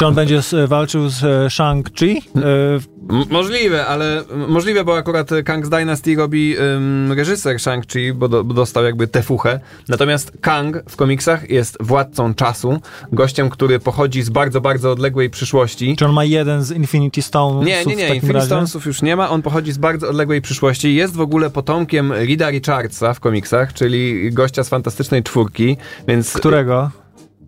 [0.00, 2.16] Czy on będzie s- walczył z e, Shang-Chi?
[2.36, 8.44] E, Możliwe, ale możliwe, bo akurat y, Kang's Dynasty robi ym, reżyser Shang-Chi, bo, do,
[8.44, 9.60] bo dostał jakby tę fuchę.
[9.88, 12.78] Natomiast Kang w komiksach jest władcą czasu,
[13.12, 15.96] gościem, który pochodzi z bardzo, bardzo odległej przyszłości.
[15.96, 17.66] czy on ma jeden z Infinity Stones?
[17.66, 18.46] Nie, nie, nie, Infinity razie?
[18.46, 20.94] Stonesów już nie ma, on pochodzi z bardzo odległej przyszłości.
[20.94, 25.76] Jest w ogóle potomkiem Rida Richardsa w komiksach, czyli gościa z Fantastycznej Czwórki,
[26.08, 26.32] więc...
[26.32, 26.90] Którego?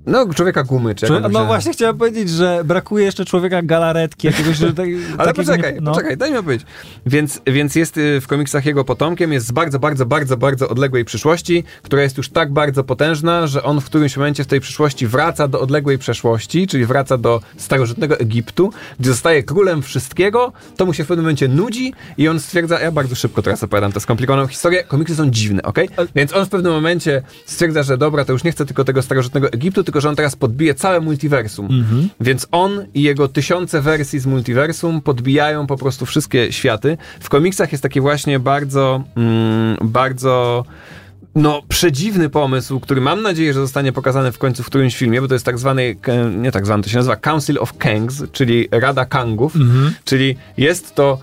[0.07, 4.27] No, człowieka gumy, czy on no się- właśnie chciałem powiedzieć, że brakuje jeszcze człowieka galaretki,
[4.27, 4.57] jakiegoś...
[4.57, 4.87] Że tak,
[5.19, 5.93] Ale poczekaj, nie- no.
[5.93, 6.67] poczekaj, daj mi opowiedzieć.
[7.07, 11.05] Więc, więc jest y, w komiksach jego potomkiem, jest z bardzo, bardzo, bardzo, bardzo odległej
[11.05, 15.07] przyszłości, która jest już tak bardzo potężna, że on w którymś momencie w tej przyszłości
[15.07, 20.95] wraca do odległej przeszłości, czyli wraca do starożytnego Egiptu, gdzie zostaje królem wszystkiego, to mu
[20.95, 24.47] się w pewnym momencie nudzi i on stwierdza, ja bardzo szybko teraz opowiadam tę skomplikowaną
[24.47, 25.89] historię, komiksy są dziwne, okej?
[26.15, 29.53] Więc on w pewnym momencie stwierdza, że dobra, to już nie chce tylko tego starożytnego
[29.53, 31.69] Egiptu, tylko że on teraz podbije całe multiversum.
[32.21, 36.97] Więc on i jego tysiące wersji z multiversum podbijają po prostu wszystkie światy.
[37.21, 40.65] W komiksach jest taki właśnie bardzo, mm, bardzo
[41.35, 45.29] no, przedziwny pomysł, który mam nadzieję, że zostanie pokazany w końcu w którymś filmie, bo
[45.29, 48.69] to jest tak zwany, e, nie tak zwany, to się nazywa Council of Kangs, czyli
[48.71, 49.55] Rada Kangów,
[50.05, 51.19] czyli jest to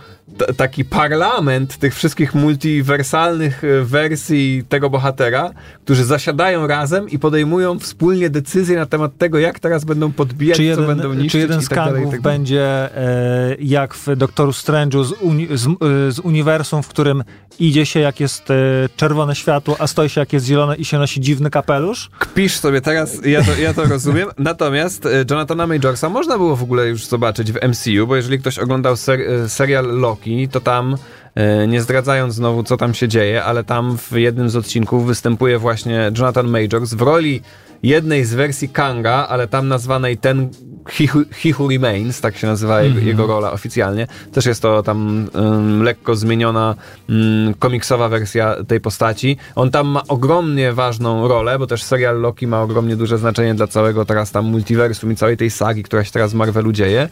[0.57, 5.51] taki parlament tych wszystkich multiwersalnych e, wersji tego bohatera,
[5.83, 10.63] którzy zasiadają razem i podejmują wspólnie decyzje na temat tego, jak teraz będą podbijać, Czy
[10.63, 14.51] co jeden, będą niszczyć czy jeden z tak dalej, tak będzie e, jak w Doktoru
[14.51, 17.23] Strange'u z, uni, z, e, z uniwersum, w którym
[17.59, 18.55] idzie się jak jest e,
[18.95, 22.09] czerwone światło, a stoi się jak jest zielone i się nosi dziwny kapelusz?
[22.19, 24.29] Kpisz sobie teraz, ja to, ja to rozumiem.
[24.37, 28.59] Natomiast e, Jonathana Majorsa można było w ogóle już zobaczyć w MCU, bo jeżeli ktoś
[28.59, 30.18] oglądał ser, e, serial Loki,
[30.51, 30.97] to tam,
[31.35, 35.59] e, nie zdradzając znowu co tam się dzieje, ale tam w jednym z odcinków występuje
[35.59, 37.41] właśnie Jonathan Majors w roli
[37.83, 40.49] jednej z wersji Kanga, ale tam nazwanej ten
[40.89, 44.07] He He Who Remains, tak się nazywa jego, jego rola oficjalnie.
[44.33, 46.75] Też jest to tam ym, lekko zmieniona
[47.09, 49.37] ym, komiksowa wersja tej postaci.
[49.55, 53.67] On tam ma ogromnie ważną rolę, bo też serial Loki ma ogromnie duże znaczenie dla
[53.67, 57.09] całego teraz tam multiversum i całej tej sagi, która się teraz w Marvelu dzieje.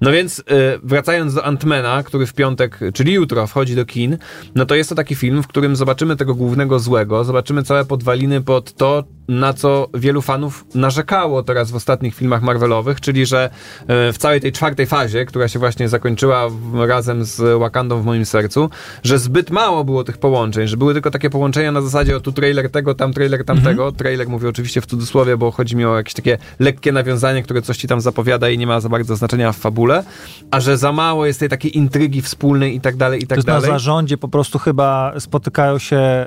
[0.00, 0.42] No więc y,
[0.82, 4.18] wracając do Antmana, który w piątek, czyli jutro wchodzi do kin,
[4.54, 8.40] no to jest to taki film, w którym zobaczymy tego głównego złego, zobaczymy całe podwaliny
[8.40, 13.50] pod to, na co wielu fanów narzekało teraz w ostatnich filmach Marvelowych, czyli że
[13.86, 18.26] e, w całej tej czwartej fazie, która się właśnie zakończyła razem z Wakandą w moim
[18.26, 18.70] sercu,
[19.02, 22.32] że zbyt mało było tych połączeń, że były tylko takie połączenia na zasadzie o tu
[22.32, 23.82] trailer tego, tam trailer tamtego.
[23.82, 23.94] Mhm.
[23.94, 27.76] Trailer mówię oczywiście w cudzysłowie, bo chodzi mi o jakieś takie lekkie nawiązanie, które coś
[27.76, 30.04] ci tam zapowiada i nie ma za bardzo znaczenia w fabule,
[30.50, 33.38] a że za mało jest tej takiej intrygi wspólnej i tak dalej, i To tak
[33.38, 33.70] jest na dalej.
[33.70, 36.26] zarządzie po prostu chyba spotykają się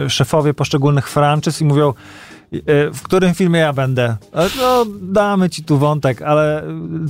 [0.00, 2.31] y, y, szefowie poszczególnych franczyz i mówią, y,
[2.92, 4.16] w którym filmie ja będę.
[4.34, 6.66] E, No, damy ci tu wątek, ale y,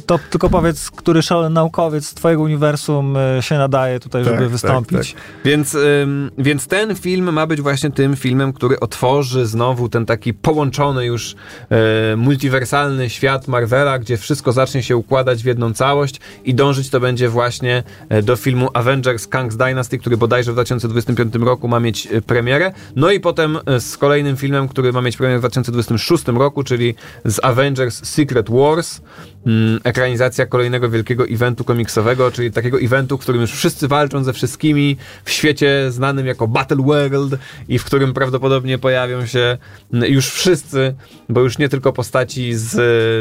[0.07, 5.13] to tylko powiedz, który szalony naukowiec z twojego uniwersum y, się nadaje tutaj, żeby wystąpić.
[5.13, 10.07] Tak, Więc, ym, więc ten film ma być właśnie tym filmem, który otworzy znowu ten
[10.07, 11.35] taki połączony już
[11.71, 17.01] e, multiwersalny świat Marvela, gdzie wszystko zacznie się układać w jedną całość i dążyć to
[17.01, 22.07] będzie właśnie e, do filmu Avengers Kang's Dynasty, który bodajże w 2025 roku ma mieć
[22.07, 22.73] e, premierę.
[22.97, 26.95] No i potem e, z kolejnym filmem, który ma mieć premierę w 2026 roku, czyli
[27.25, 29.01] z Avengers Secret Wars.
[29.47, 34.33] Mm, ekranizacja kolejnego wielkiego eventu komiksowego, czyli takiego eventu, w którym już wszyscy walczą ze
[34.33, 37.35] wszystkimi w świecie znanym jako Battle World
[37.69, 39.59] i w którym prawdopodobnie pojawią się
[39.93, 40.95] mm, już wszyscy,
[41.29, 42.73] bo już nie tylko postaci z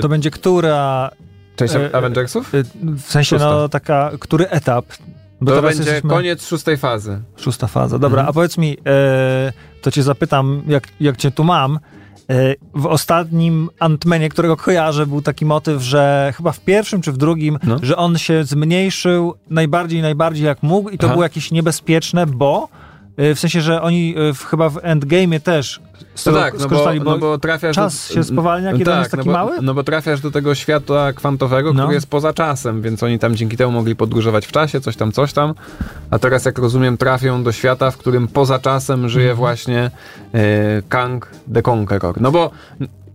[0.01, 1.11] To będzie która...
[1.55, 2.53] części e, Avengersów?
[2.55, 2.63] y,
[2.97, 3.69] W sensie, no, Szósta.
[3.69, 4.85] taka, który etap?
[5.41, 7.21] Bo To będzie jesteśmy- koniec szóstej fazy.
[7.37, 7.99] Szósta faza.
[7.99, 8.29] Dobra, Mhm.
[8.29, 11.79] a powiedz mi, e, to cię zapytam, jak, jak cię tu mam.
[12.29, 17.17] E, w ostatnim Antmenie, którego kojarzę, był taki motyw, że chyba w pierwszym czy w
[17.17, 17.77] drugim, No.
[17.81, 21.13] że on się zmniejszył najbardziej, najbardziej jak mógł i to Aha.
[21.13, 22.67] było jakieś niebezpieczne, bo
[23.35, 25.81] w sensie, że oni e, w, chyba w Endgame'ie też
[26.15, 28.93] z No tak, no bo, skorzystali, bo, no bo trafiasz czas do, się spowalnia, kiedy
[28.93, 29.61] on jest taki no bo, mały?
[29.61, 31.79] No bo trafiasz do tego świata kwantowego, No.
[31.83, 35.11] który jest poza czasem, więc oni tam dzięki temu mogli podróżować w czasie, coś tam,
[35.11, 35.53] coś tam.
[36.11, 39.37] A teraz, jak rozumiem, trafią do świata, w którym poza czasem żyje Mhm.
[39.37, 39.91] właśnie
[40.33, 40.41] e,
[40.89, 42.21] Kang the Conqueror.
[42.21, 42.51] No bo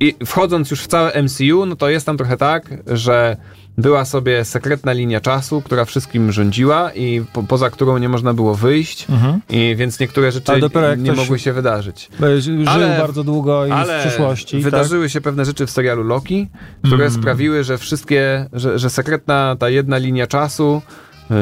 [0.01, 3.37] i wchodząc już w całe MCU, no to jest tam trochę tak, że
[3.79, 8.55] była sobie sekretna linia czasu, która wszystkim rządziła i po, poza którą nie można było
[8.55, 9.41] wyjść, Mhm.
[9.51, 10.53] i więc niektóre rzeczy
[10.99, 12.09] nie mogły się wydarzyć.
[12.39, 14.57] Żył Ale- bardzo długo i Ale w przyszłości.
[14.57, 14.65] tak?
[14.65, 16.49] wydarzyły się pewne rzeczy w serialu Loki,
[16.85, 17.21] które Mm.
[17.21, 20.83] sprawiły, że wszystkie, że, że sekretna ta jedna linia czasu,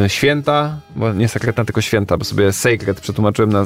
[0.04, 3.64] y, święta, bo nie sekretna, tylko święta, bo sobie sacred przetłumaczyłem na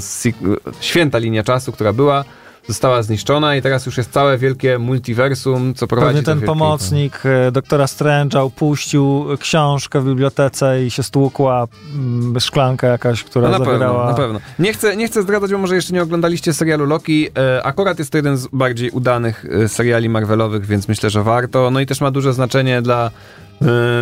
[0.80, 2.24] święta linia czasu, która była,
[2.68, 7.52] została zniszczona i teraz już jest całe wielkie multiversum, co prowadzi Pewnie ten pomocnik e,
[7.52, 13.64] doktora Strange'a upuścił książkę w bibliotece i się stłukła mm, szklanka jakaś, która No na
[13.64, 14.06] zawierała...
[14.06, 14.40] pewno, na pewno.
[14.58, 17.28] Nie chcę, nie chcę zdradzać, bo może jeszcze nie oglądaliście serialu Loki.
[17.38, 21.70] E, akurat jest to jeden z bardziej udanych e, seriali Marvelowych, więc myślę, że warto.
[21.70, 23.10] No i też ma duże znaczenie dla, e,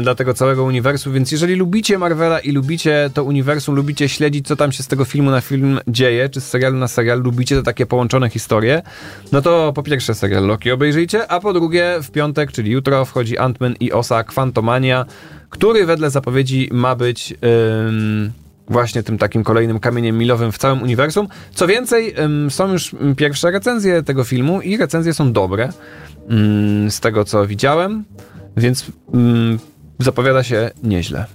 [0.02, 4.56] dla tego całego uniwersum, więc jeżeli lubicie Marvela i lubicie to uniwersum, lubicie śledzić, co
[4.56, 7.62] tam się z tego filmu na film dzieje, czy z serialu na serial, lubicie te
[7.62, 8.82] takie połączone historie,
[9.32, 13.38] no to po pierwsze serial Loki obejrzyjcie, a po drugie w piątek, czyli jutro wchodzi
[13.38, 15.06] Ant-Man i Osa Quantumania,
[15.50, 17.34] który wedle zapowiedzi ma być...
[17.88, 18.32] ym,
[18.68, 21.28] właśnie tym takim kolejnym kamieniem milowym w całym uniwersum.
[21.54, 22.14] Co więcej,
[22.48, 25.72] są już pierwsze recenzje tego filmu i recenzje są dobre
[26.88, 28.04] z tego, co widziałem,
[28.56, 29.58] więc ym,
[29.98, 31.26] zapowiada się nieźle.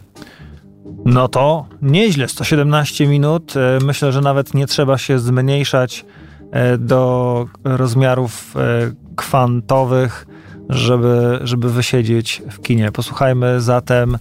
[1.05, 3.53] No to nieźle, 117 minut.
[3.57, 6.05] E, Myślę, że nawet nie trzeba się zmniejszać
[6.51, 10.27] e, do rozmiarów e, kwantowych,
[10.69, 12.91] żeby, żeby wysiedzieć w kinie.
[12.91, 14.17] Posłuchajmy zatem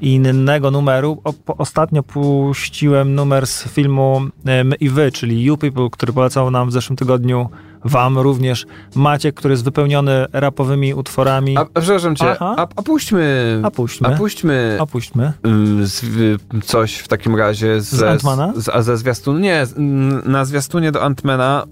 [0.00, 1.22] innego numeru.
[1.46, 6.72] Ostatnio puściłem numer z filmu My i Wy, czyli You People, który polecał nam w
[6.72, 7.48] zeszłym tygodniu
[7.84, 11.56] wam również Maciek, który jest wypełniony rapowymi utworami.
[11.58, 13.60] A, a przepraszam cię, a, a puśćmy...
[13.64, 14.08] A puśćmy.
[14.08, 15.32] A puśćmy Opuśćmy.
[15.46, 18.52] ym, z, y, coś w takim razie z, Z Antmana?
[18.56, 21.64] Z, a ze zwiastun, nie, z, mm, na zwiastunie do Antmana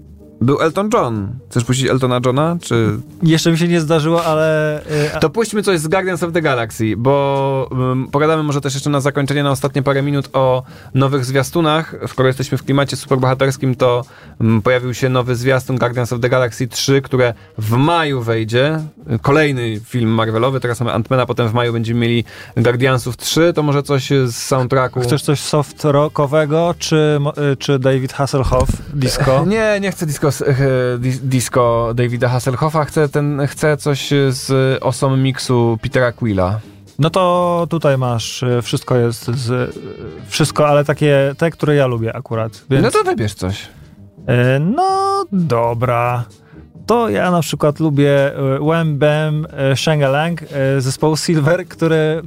[0.43, 1.27] był Elton John.
[1.49, 2.89] Chcesz puścić Eltona Johna, czy...
[3.23, 4.79] Jeszcze mi się nie zdarzyło, ale...
[4.81, 8.73] y, a- To puśćmy coś z Guardians of the Galaxy, bo um, pogadamy może też
[8.73, 10.63] jeszcze na zakończenie, na ostatnie parę minut o
[10.93, 11.95] nowych zwiastunach.
[12.07, 14.05] Skoro jesteśmy w klimacie superbohaterskim, to
[14.39, 18.79] um, pojawił się nowy zwiastun Guardians of the Galaxy 3, które w maju wejdzie.
[19.21, 22.23] Kolejny film Marvelowy, teraz mamy Ant-Mana, potem w maju będziemy mieli
[22.57, 25.01] Guardiansów 3, to może coś z soundtracku.
[25.01, 27.19] Chcesz coś soft rockowego, czy,
[27.53, 29.45] y, czy David Hasselhoff disco?
[29.45, 30.55] Nie, nie chcę disco, e,
[30.99, 36.59] dis- disco Davida Hasselhoffa, chcę, ten, chcę coś z osą miksu Petera Quilla.
[36.99, 39.75] No to tutaj masz, y, wszystko jest z,
[40.27, 42.65] wszystko, ale takie, te, które ja lubię akurat.
[42.69, 43.69] Więc, No to wybierz coś.
[44.59, 46.23] no dobra.
[46.85, 52.21] To ja na przykład lubię e, Wham Bam e, Shangalang e, zespołu Silver, który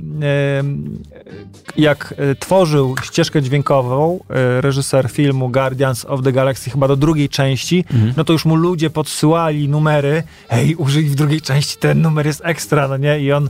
[1.77, 4.21] jak tworzył ścieżkę dźwiękową,
[4.61, 7.85] reżyser filmu Guardians of the Galaxy chyba do drugiej części,
[8.17, 12.41] no to już mu ludzie podsyłali numery, hej, użyj w drugiej części, ten numer jest
[12.45, 13.21] ekstra, no nie?
[13.21, 13.49] I on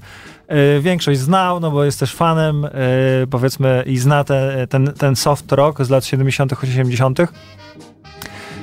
[0.80, 2.66] większość znał, no bo jest też fanem,
[3.30, 7.18] powiedzmy, i zna te, ten, ten soft rock z lat 70., 80.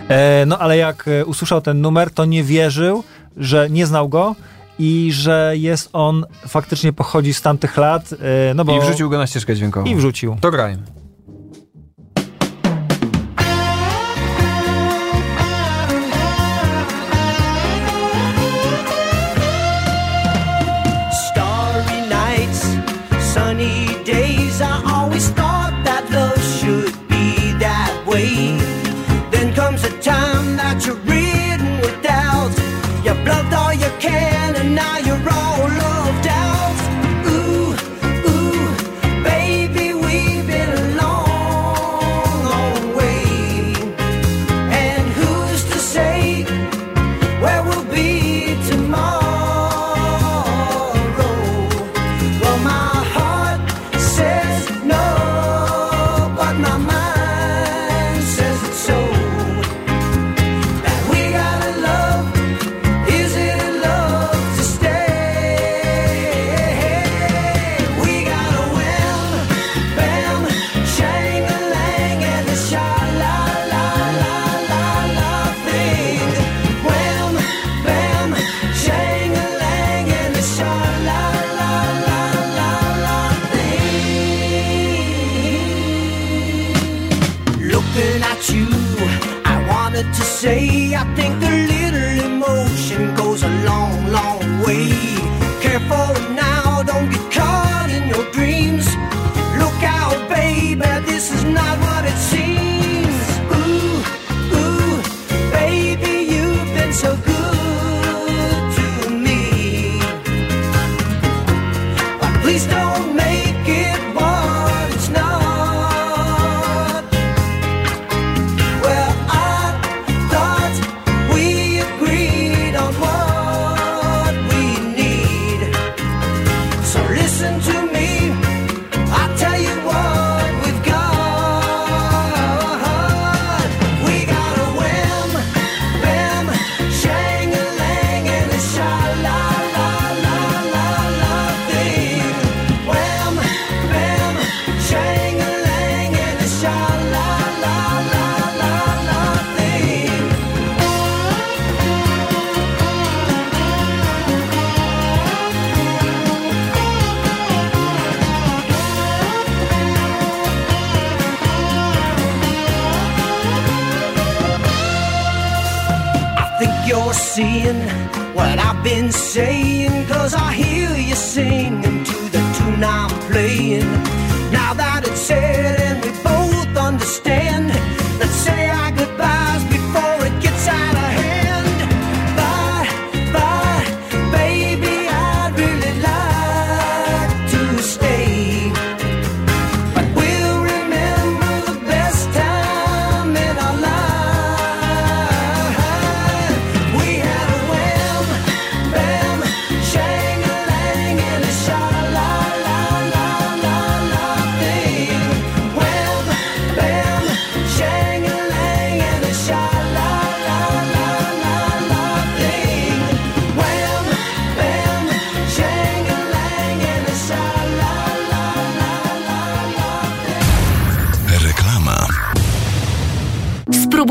[0.09, 3.03] E, no ale jak e, usłyszał ten numer, to nie wierzył,
[3.37, 4.35] że nie znał go
[4.79, 8.13] i że jest on, faktycznie pochodzi z tamtych lat.
[8.49, 9.85] e, No bo I wrzucił go na ścieżkę dźwiękową.
[9.85, 10.37] I wrzucił.
[10.41, 10.77] To graj.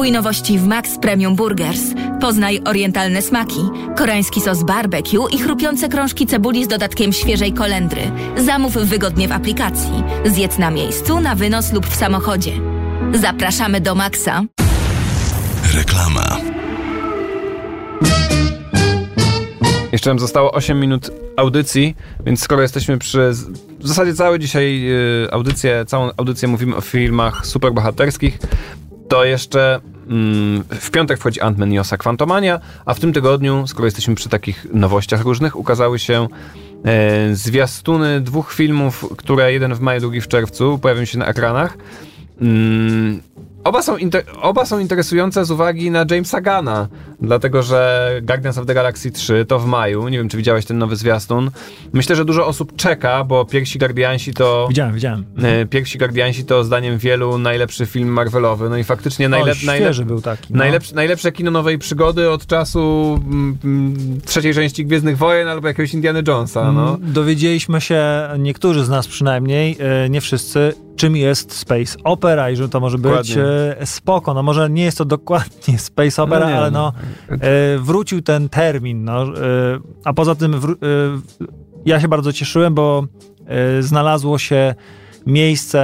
[0.03, 1.81] Spróbuj nowości w Max Premium Burgers.
[2.21, 3.61] Poznaj orientalne smaki,
[3.97, 8.01] koreański sos barbecue i chrupiące krążki cebuli z dodatkiem świeżej kolendry.
[8.37, 10.03] Zamów wygodnie w aplikacji.
[10.25, 12.53] Zjedz na miejscu, na wynos lub w samochodzie.
[13.15, 14.43] Zapraszamy do Maxa.
[15.75, 16.37] Reklama.
[19.93, 21.97] Jeszcze nam zostało 8 minut audycji,
[22.27, 23.33] więc skoro jesteśmy przy
[23.81, 24.91] w zasadzie całe dzisiaj
[25.25, 28.39] y, audycję, całą audycję mówimy o filmach superbohaterskich,
[29.09, 29.81] to jeszcze
[30.71, 34.67] w piątek wchodzi Ant-Man i Osa Quantumania, a w tym tygodniu, skoro jesteśmy przy takich
[34.73, 36.29] nowościach różnych, ukazały się
[36.85, 41.79] e, zwiastuny dwóch filmów, które jeden w maju, drugi w czerwcu pojawią się na ekranach.
[43.65, 43.97] Oba są,
[44.43, 46.89] oba są interesujące z uwagi na Jamesa Gana,
[47.21, 50.09] dlatego że Guardians of the Galaxy 3 to w maju.
[50.09, 51.51] Nie wiem, czy widziałeś ten nowy zwiastun.
[51.93, 54.67] Myślę, że dużo osób czeka, bo pierwsi Guardiansi to.
[54.69, 55.25] Widziałem, widziałem.
[55.43, 58.71] e, Pierwsi Guardiansi to zdaniem wielu najlepszy film Marvelowy.
[58.71, 60.53] No i faktycznie najlep- o, świeży był taki.
[60.53, 60.59] No.
[60.59, 65.95] najlepsze, najlepsze kino nowej przygody od czasu mm, mm, trzeciej części Gwiezdnych Wojen albo jakiegoś
[65.95, 66.73] Indiana Jonesa.
[66.73, 66.95] No.
[66.95, 68.03] Mm, Dowiedzieliśmy się,
[68.39, 72.99] niektórzy z nas przynajmniej, e, nie wszyscy, czym jest space opera i że to może
[72.99, 74.35] być e, spoko.
[74.35, 76.93] No może nie jest to dokładnie space opera, No ale no.
[77.31, 79.05] no, e, wrócił ten termin.
[79.05, 79.29] No, e,
[80.05, 81.21] a poza tym wró- e,
[81.87, 83.05] ja się bardzo cieszyłem, bo
[83.47, 84.75] e, znalazło się
[85.27, 85.81] miejsce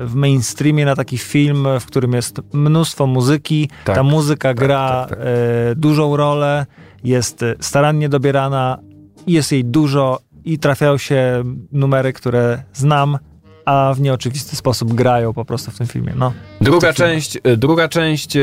[0.00, 3.70] w mainstreamie na taki film, w którym jest mnóstwo muzyki.
[3.84, 5.18] Tak, Ta muzyka gra tak, tak.
[5.20, 6.66] e, dużą rolę,
[7.04, 8.78] jest starannie dobierana
[9.26, 13.18] jest jej dużo i trafiają się numery, które znam,
[13.70, 16.12] a w nieoczywisty sposób grają po prostu w tym filmie.
[16.16, 16.32] No.
[16.60, 18.40] Druga część, e, druga część e,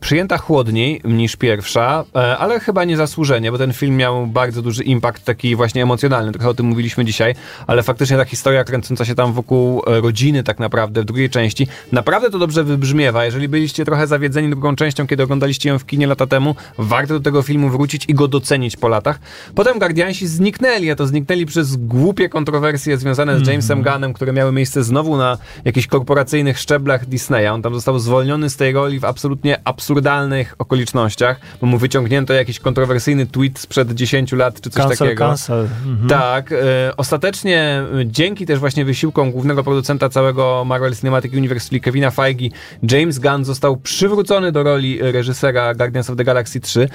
[0.00, 5.24] przyjęta chłodniej niż pierwsza, e, ale chyba niezasłużenie, bo ten film miał bardzo duży impact
[5.24, 6.32] taki właśnie emocjonalny.
[6.32, 7.34] Trochę o tym mówiliśmy dzisiaj,
[7.66, 12.30] ale faktycznie ta historia kręcąca się tam wokół rodziny tak naprawdę w drugiej części, naprawdę
[12.30, 13.24] to dobrze wybrzmiewa.
[13.24, 17.20] Jeżeli byliście trochę zawiedzeni drugą częścią, kiedy oglądaliście ją w kinie lata temu, warto do
[17.20, 19.18] tego filmu wrócić i go docenić po latach.
[19.54, 24.52] Potem Guardiansi zniknęli, a to zniknęli przez głupie kontrowersje związane z Jamesem Gunnem, które miały
[24.52, 27.55] miejsce znowu na jakichś korporacyjnych szczeblach Disneya.
[27.56, 32.58] On tam został zwolniony z tej roli w absolutnie absurdalnych okolicznościach, bo mu wyciągnięto jakiś
[32.58, 35.24] kontrowersyjny tweet sprzed 10 lat czy coś Cancel, takiego.
[35.24, 35.68] cancel.
[35.86, 36.08] Mhm.
[36.08, 36.56] Tak, e,
[36.96, 42.48] ostatecznie e, dzięki też właśnie wysiłkom głównego producenta całego Marvel Cinematic Universe, czyli Kevina Feige,
[42.90, 46.88] James Gunn został przywrócony do roli reżysera Guardians of the Galaxy 3,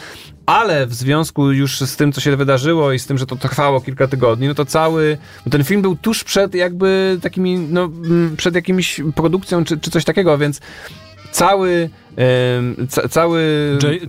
[0.52, 3.82] ale w związku już z tym, co się wydarzyło i z tym, że to trwało
[3.82, 8.36] kilka tygodni, no to cały, no ten film był tuż przed jakby takimi, no mm,
[8.38, 10.62] przed jakimiś produkcją czy, czy coś takiego, więc
[11.32, 11.90] cały,
[12.90, 13.42] ca, cały...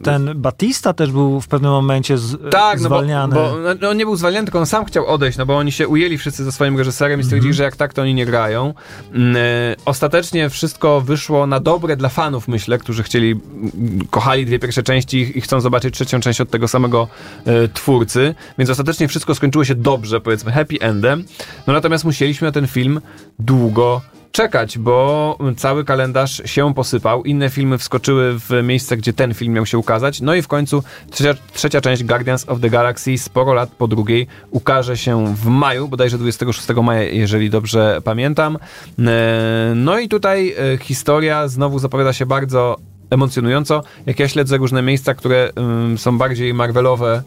[0.03, 3.34] Ten Batista też był w pewnym momencie z, Tak, no bo, zwalniany.
[3.34, 5.88] bo no, on nie był zwalniany, tylko on sam chciał odejść, no bo oni się
[5.88, 8.74] ujęli wszyscy ze swoim reżyserem i stwierdzili, że jak tak, to oni nie grają.
[9.12, 9.40] Mm, e,
[9.84, 15.18] ostatecznie wszystko wyszło na dobre dla fanów, myślę, którzy chcieli, mm, kochali dwie pierwsze części
[15.18, 17.09] i- i chcą zobaczyć trzecią część od tego samego
[17.46, 21.24] e, twórcy, więc ostatecznie wszystko skończyło się dobrze, powiedzmy, happy endem.
[21.66, 23.00] No natomiast musieliśmy na ten film
[23.38, 24.00] długo
[24.33, 27.24] czekać, bo cały kalendarz się posypał.
[27.24, 30.20] Inne filmy wskoczyły w miejsce, gdzie ten film miał się ukazać.
[30.20, 34.26] No i w końcu trzecia, trzecia część Guardians of the Galaxy sporo lat po drugiej
[34.51, 38.59] ukaże się w maju, bodajże 26 maja, jeżeli dobrze pamiętam.
[38.99, 42.76] E, No i tutaj e, historia znowu zapowiada się bardzo
[43.11, 43.83] emocjonująco.
[44.07, 45.51] Jak ja śledzę różne miejsca, które
[45.97, 47.22] są bardziej Marvelowe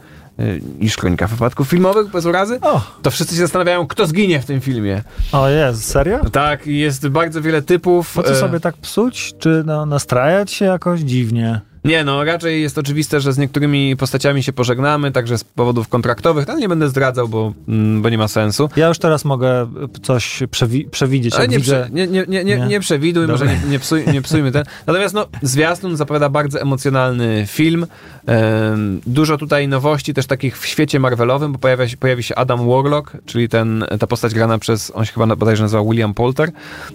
[0.79, 2.81] niż kronika wypadków filmowych bez urazy, O.
[3.01, 5.01] to wszyscy się zastanawiają, kto zginie w tym filmie.
[5.31, 6.19] O jest, serio?
[6.31, 8.13] Tak, i jest bardzo wiele typów.
[8.13, 9.33] Po co e, sobie tak psuć?
[9.39, 11.61] Czy no, nastrajać się jakoś dziwnie?
[11.85, 16.49] Nie, no raczej jest oczywiste, że z niektórymi postaciami się pożegnamy, także z powodów kontraktowych,
[16.49, 18.69] ale nie będę zdradzał, bo, mm, bo nie ma sensu.
[18.75, 19.67] Ja już teraz mogę
[20.03, 21.81] coś przewi- przewidzieć, Ale nie, widzę.
[21.83, 22.67] prze, nie, nie, nie, nie, Nie.
[22.67, 23.45] nie przewiduj, Dobra.
[23.45, 24.63] może nie, nie, psuj, nie psujmy ten.
[24.87, 27.87] Natomiast no, zwiastun zapowiada bardzo emocjonalny film.
[29.07, 33.11] Dużo tutaj nowości też takich w świecie Marvelowym, bo pojawia się, pojawi się Adam Warlock,
[33.25, 36.51] czyli ten, ta postać grana przez, on się chyba bodajże nazywa William Poulter,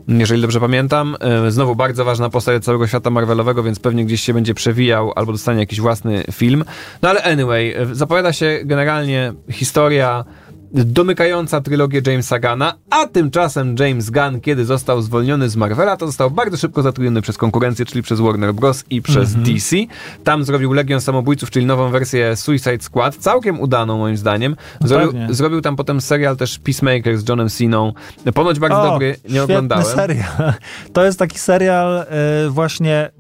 [0.09, 1.17] jeżeli dobrze pamiętam.
[1.49, 5.61] Znowu bardzo ważna postać całego świata Marvelowego, więc pewnie gdzieś się będzie przewijał albo dostanie
[5.61, 6.65] jakiś własny film.
[7.03, 10.25] No ale anyway, e, zapowiada się generalnie historia
[10.73, 16.31] domykająca trylogię Jamesa Guna, a tymczasem James Gunn, kiedy został zwolniony z Marvela, to został
[16.31, 18.85] bardzo szybko zatrudniony przez konkurencję, czyli przez Warner Bros.
[18.91, 19.77] i przez DC.
[20.25, 24.57] Tam zrobił Legion Samobójców, czyli nową wersję Suicide Squad, całkiem udaną moim zdaniem.
[24.81, 25.35] Zrobił, pewnie.
[25.35, 27.93] zrobił tam potem serial też Peacemaker z Johnem Ceną.
[28.35, 29.85] Ponoć bardzo dobry, nie oglądałem.
[29.85, 30.53] serial.
[30.93, 32.07] To jest taki serial e,
[32.51, 33.11] właśnie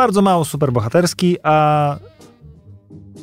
[0.00, 1.96] bardzo mało superbohaterski, a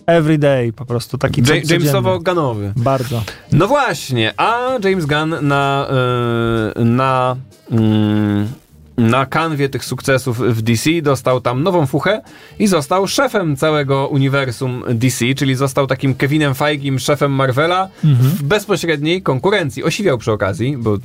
[0.08, 2.24] everyday po prostu, taki co- Ja- Jamesowo codzienny.
[2.24, 2.74] Gunowy.
[2.76, 3.22] Bardzo.
[3.52, 5.88] No właśnie, a James Gunn na,
[6.82, 7.36] y, na,
[7.72, 8.48] mm,
[8.98, 12.22] na kanwie tych sukcesów w DC dostał tam nową fuchę
[12.60, 19.22] i został szefem całego uniwersum DC, czyli został takim Kevinem Feigim, szefem Marvela w bezpośredniej
[19.22, 19.84] konkurencji.
[19.84, 20.98] Osiwiał przy okazji, bo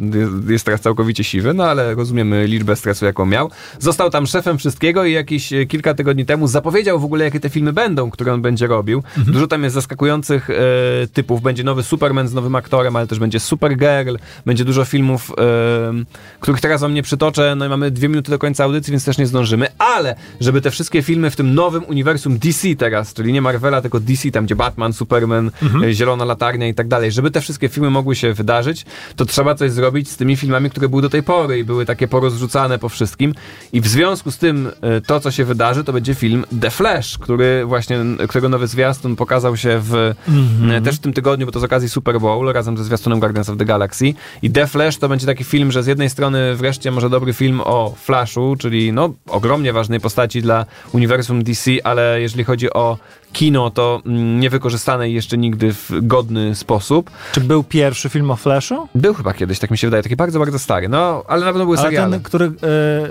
[0.49, 3.51] jest- teraz całkowicie siwy, no ale rozumiemy liczbę stresu, jaką miał.
[3.79, 7.51] Został tam szefem wszystkiego i jakieś e, kilka tygodni temu zapowiedział w ogóle, jakie te
[7.51, 9.03] filmy będą, które on będzie robił.
[9.17, 10.55] Dużo tam jest zaskakujących e,
[11.13, 11.43] typów.
[11.43, 14.17] Będzie nowy Superman z nowym aktorem, ale też będzie Supergirl,
[14.47, 16.05] będzie dużo filmów, e,
[16.41, 17.55] których teraz wam nie przytoczę.
[17.57, 20.61] No i mamy mamy dwie minuty do końca audycji, więc też nie zdążymy, ale żeby
[20.61, 24.45] te wszystkie filmy w tym nowym uniwersum DC teraz, czyli nie Marvela, tylko DC, tam
[24.45, 25.85] gdzie Batman, Superman, Mhm.
[25.85, 28.85] e, Zielona Latarnia i tak dalej, żeby te wszystkie filmy mogły się wydarzyć,
[29.17, 32.09] to trzeba coś zrobić z tymi filmami, które były do tej pory i były takie
[32.09, 33.35] porozrzucane po wszystkim.
[33.73, 37.19] I w związku z tym e, to, co się wydarzy, to będzie film The Flash,
[37.19, 40.71] który właśnie, którego nowy zwiastun pokazał się w, Mhm.
[40.71, 43.49] e, też w tym tygodniu, bo to z okazji Super Bowl, razem ze zwiastunem Guardians
[43.49, 44.15] of the Galaxy.
[44.43, 47.61] I The Flash to będzie taki film, że z jednej strony wreszcie może dobry film
[47.65, 52.99] o Flashu, czyli no ogromnie ważnej postaci dla uniwersum DC, ale jeżeli chodzi o
[53.33, 57.11] kino, to mm, niewykorzystanej jeszcze nigdy w godny sposób.
[57.33, 58.89] Czy był pierwszy film o Flashu?
[58.95, 60.89] Był chyba kiedyś, tak mi się wydaje, taki bardzo, bardzo stary.
[60.89, 62.11] No, ale na pewno były Ale seriale.
[62.11, 62.53] ten, który,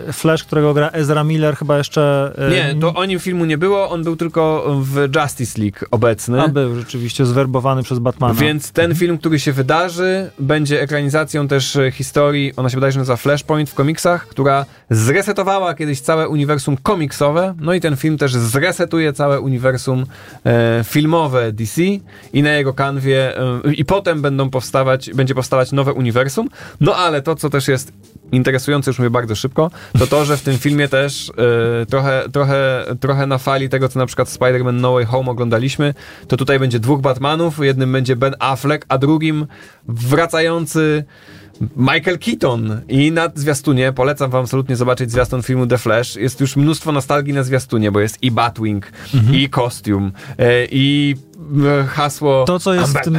[0.07, 2.33] e, Flash, którego gra Ezra Miller, chyba jeszcze...
[2.37, 6.41] e, Nie, to o nim filmu nie było, on był tylko w Justice League obecny.
[6.41, 8.33] A był rzeczywiście zwerbowany przez Batmana.
[8.33, 12.99] Więc ten film, który się wydarzy, będzie ekranizacją też e, historii, ona się wydaje, że
[12.99, 18.33] nazywa Flashpoint w komiksach, która zresetowała kiedyś całe uniwersum komiksowe, no i ten film też
[18.35, 20.05] zresetuje całe uniwersum
[20.83, 21.81] filmowe DC
[22.33, 26.49] i na jego kanwie e, i potem będą powstawać, będzie powstawać nowe uniwersum,
[26.79, 27.93] no ale to, co też jest
[28.31, 31.31] interesujące, już mówię bardzo szybko, to to, że w tym filmie też
[31.81, 35.93] e, trochę, trochę, trochę na fali tego, co na przykład Spider-Man No Way Home oglądaliśmy,
[36.27, 39.47] to tutaj będzie dwóch Batmanów, jednym będzie Ben Affleck, a drugim
[39.87, 41.03] wracający
[41.75, 42.81] Michael Keaton.
[42.89, 47.33] I na zwiastunie, polecam wam absolutnie zobaczyć zwiastun filmu The Flash, jest już mnóstwo nostalgii
[47.33, 48.91] na zwiastunie, bo jest i Batwing,
[49.33, 51.15] i kostium, e, i
[51.65, 52.43] e, hasło...
[52.45, 53.17] To, co jest w tym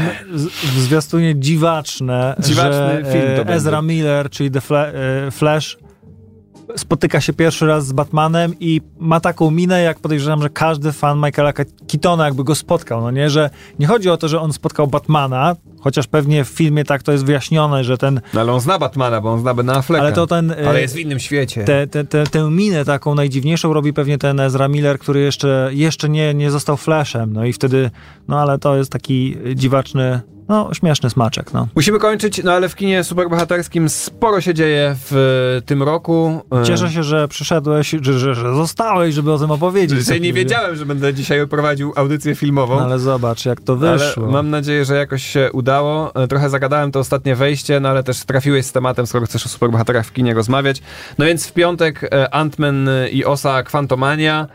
[0.63, 3.95] w zwiastunie dziwaczne, Dziwaczny że film to e, Ezra będzie.
[3.95, 4.87] Miller, czyli The Fla
[5.31, 5.79] Flash,
[6.77, 11.19] spotyka się pierwszy raz z Batmanem i ma taką minę, jak podejrzewam, że każdy fan
[11.19, 13.31] Michaela Ke- Keatona jakby go spotkał, no nie?
[13.31, 17.13] Że nie chodzi o to, że on spotkał Batmana, chociaż pewnie w filmie tak to
[17.13, 18.21] jest wyjaśnione, że ten...
[18.35, 20.03] No ale on zna Batmana, bo on zna Ben Afflecka.
[20.07, 20.51] Ale to ten...
[20.51, 21.65] e, Ale jest w innym świecie.
[21.65, 26.09] Te, te, te, tę minę taką najdziwniejszą robi pewnie ten Ezra Miller, który jeszcze, jeszcze
[26.09, 27.91] nie, nie został Flashem, no i wtedy,
[28.29, 30.21] no ale to jest taki dziwaczny,
[30.53, 31.69] no śmieszny smaczek, no.
[31.75, 35.17] Musimy kończyć, no ale w kinie superbohaterskim sporo się dzieje w
[35.59, 36.43] e, tym roku.
[36.63, 39.99] E, Cieszę się, że przyszedłeś, że, że, że zostałeś, żeby o tym opowiedzieć.
[39.99, 42.75] Dzisiaj nie wiedziałem, że będę dzisiaj prowadził audycję filmową.
[42.77, 44.27] No ale zobacz, jak to Ale wyszło.
[44.31, 46.15] mam nadzieję, że jakoś się udało.
[46.15, 49.49] E, Trochę zagadałem to ostatnie wejście, no ale też trafiłeś z tematem, skoro chcesz o
[49.49, 50.83] superbohaterach w kinie rozmawiać.
[51.19, 54.47] No więc w piątek Ant-Man i Osa Quantumania,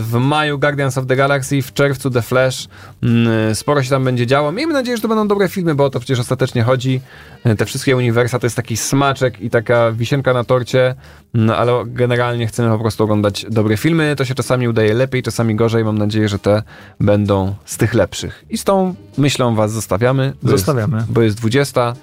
[0.00, 2.68] w maju Guardians of the Galaxy, w czerwcu The Flash.
[3.02, 4.52] Mm, Sporo się tam będzie działo.
[4.52, 7.00] Miejmy nadzieję, że to będą dobre filmy, bo o to przecież ostatecznie chodzi.
[7.44, 10.94] E, Te wszystkie uniwersa to jest taki smaczek i taka wisienka na torcie,
[11.34, 14.16] no ale generalnie chcemy po prostu oglądać dobre filmy.
[14.16, 15.84] To się czasami udaje lepiej, czasami gorzej.
[15.84, 16.62] Mam nadzieję, że te
[17.00, 18.44] będą z tych lepszych.
[18.50, 20.32] I z tą myślą was zostawiamy.
[20.42, 20.96] bo Zostawiamy.
[20.96, 21.94] Jest, bo jest 20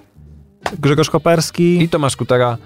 [0.79, 1.83] Grzegorz Koperski.
[1.83, 2.57] i Tomasz Kutera.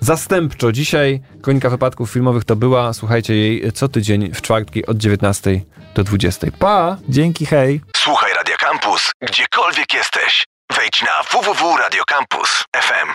[0.00, 2.92] Zastępczo dzisiaj Kronika Wypadków Filmowych to była.
[2.92, 5.60] Słuchajcie jej co tydzień w czwartki od 19
[5.94, 6.46] do 20.
[6.58, 6.96] Pa!
[7.08, 7.80] Dzięki, hej.
[7.96, 10.46] Słuchaj Radio Campus, gdziekolwiek jesteś.
[10.72, 13.14] Wejdź na www.radiocampus.fm.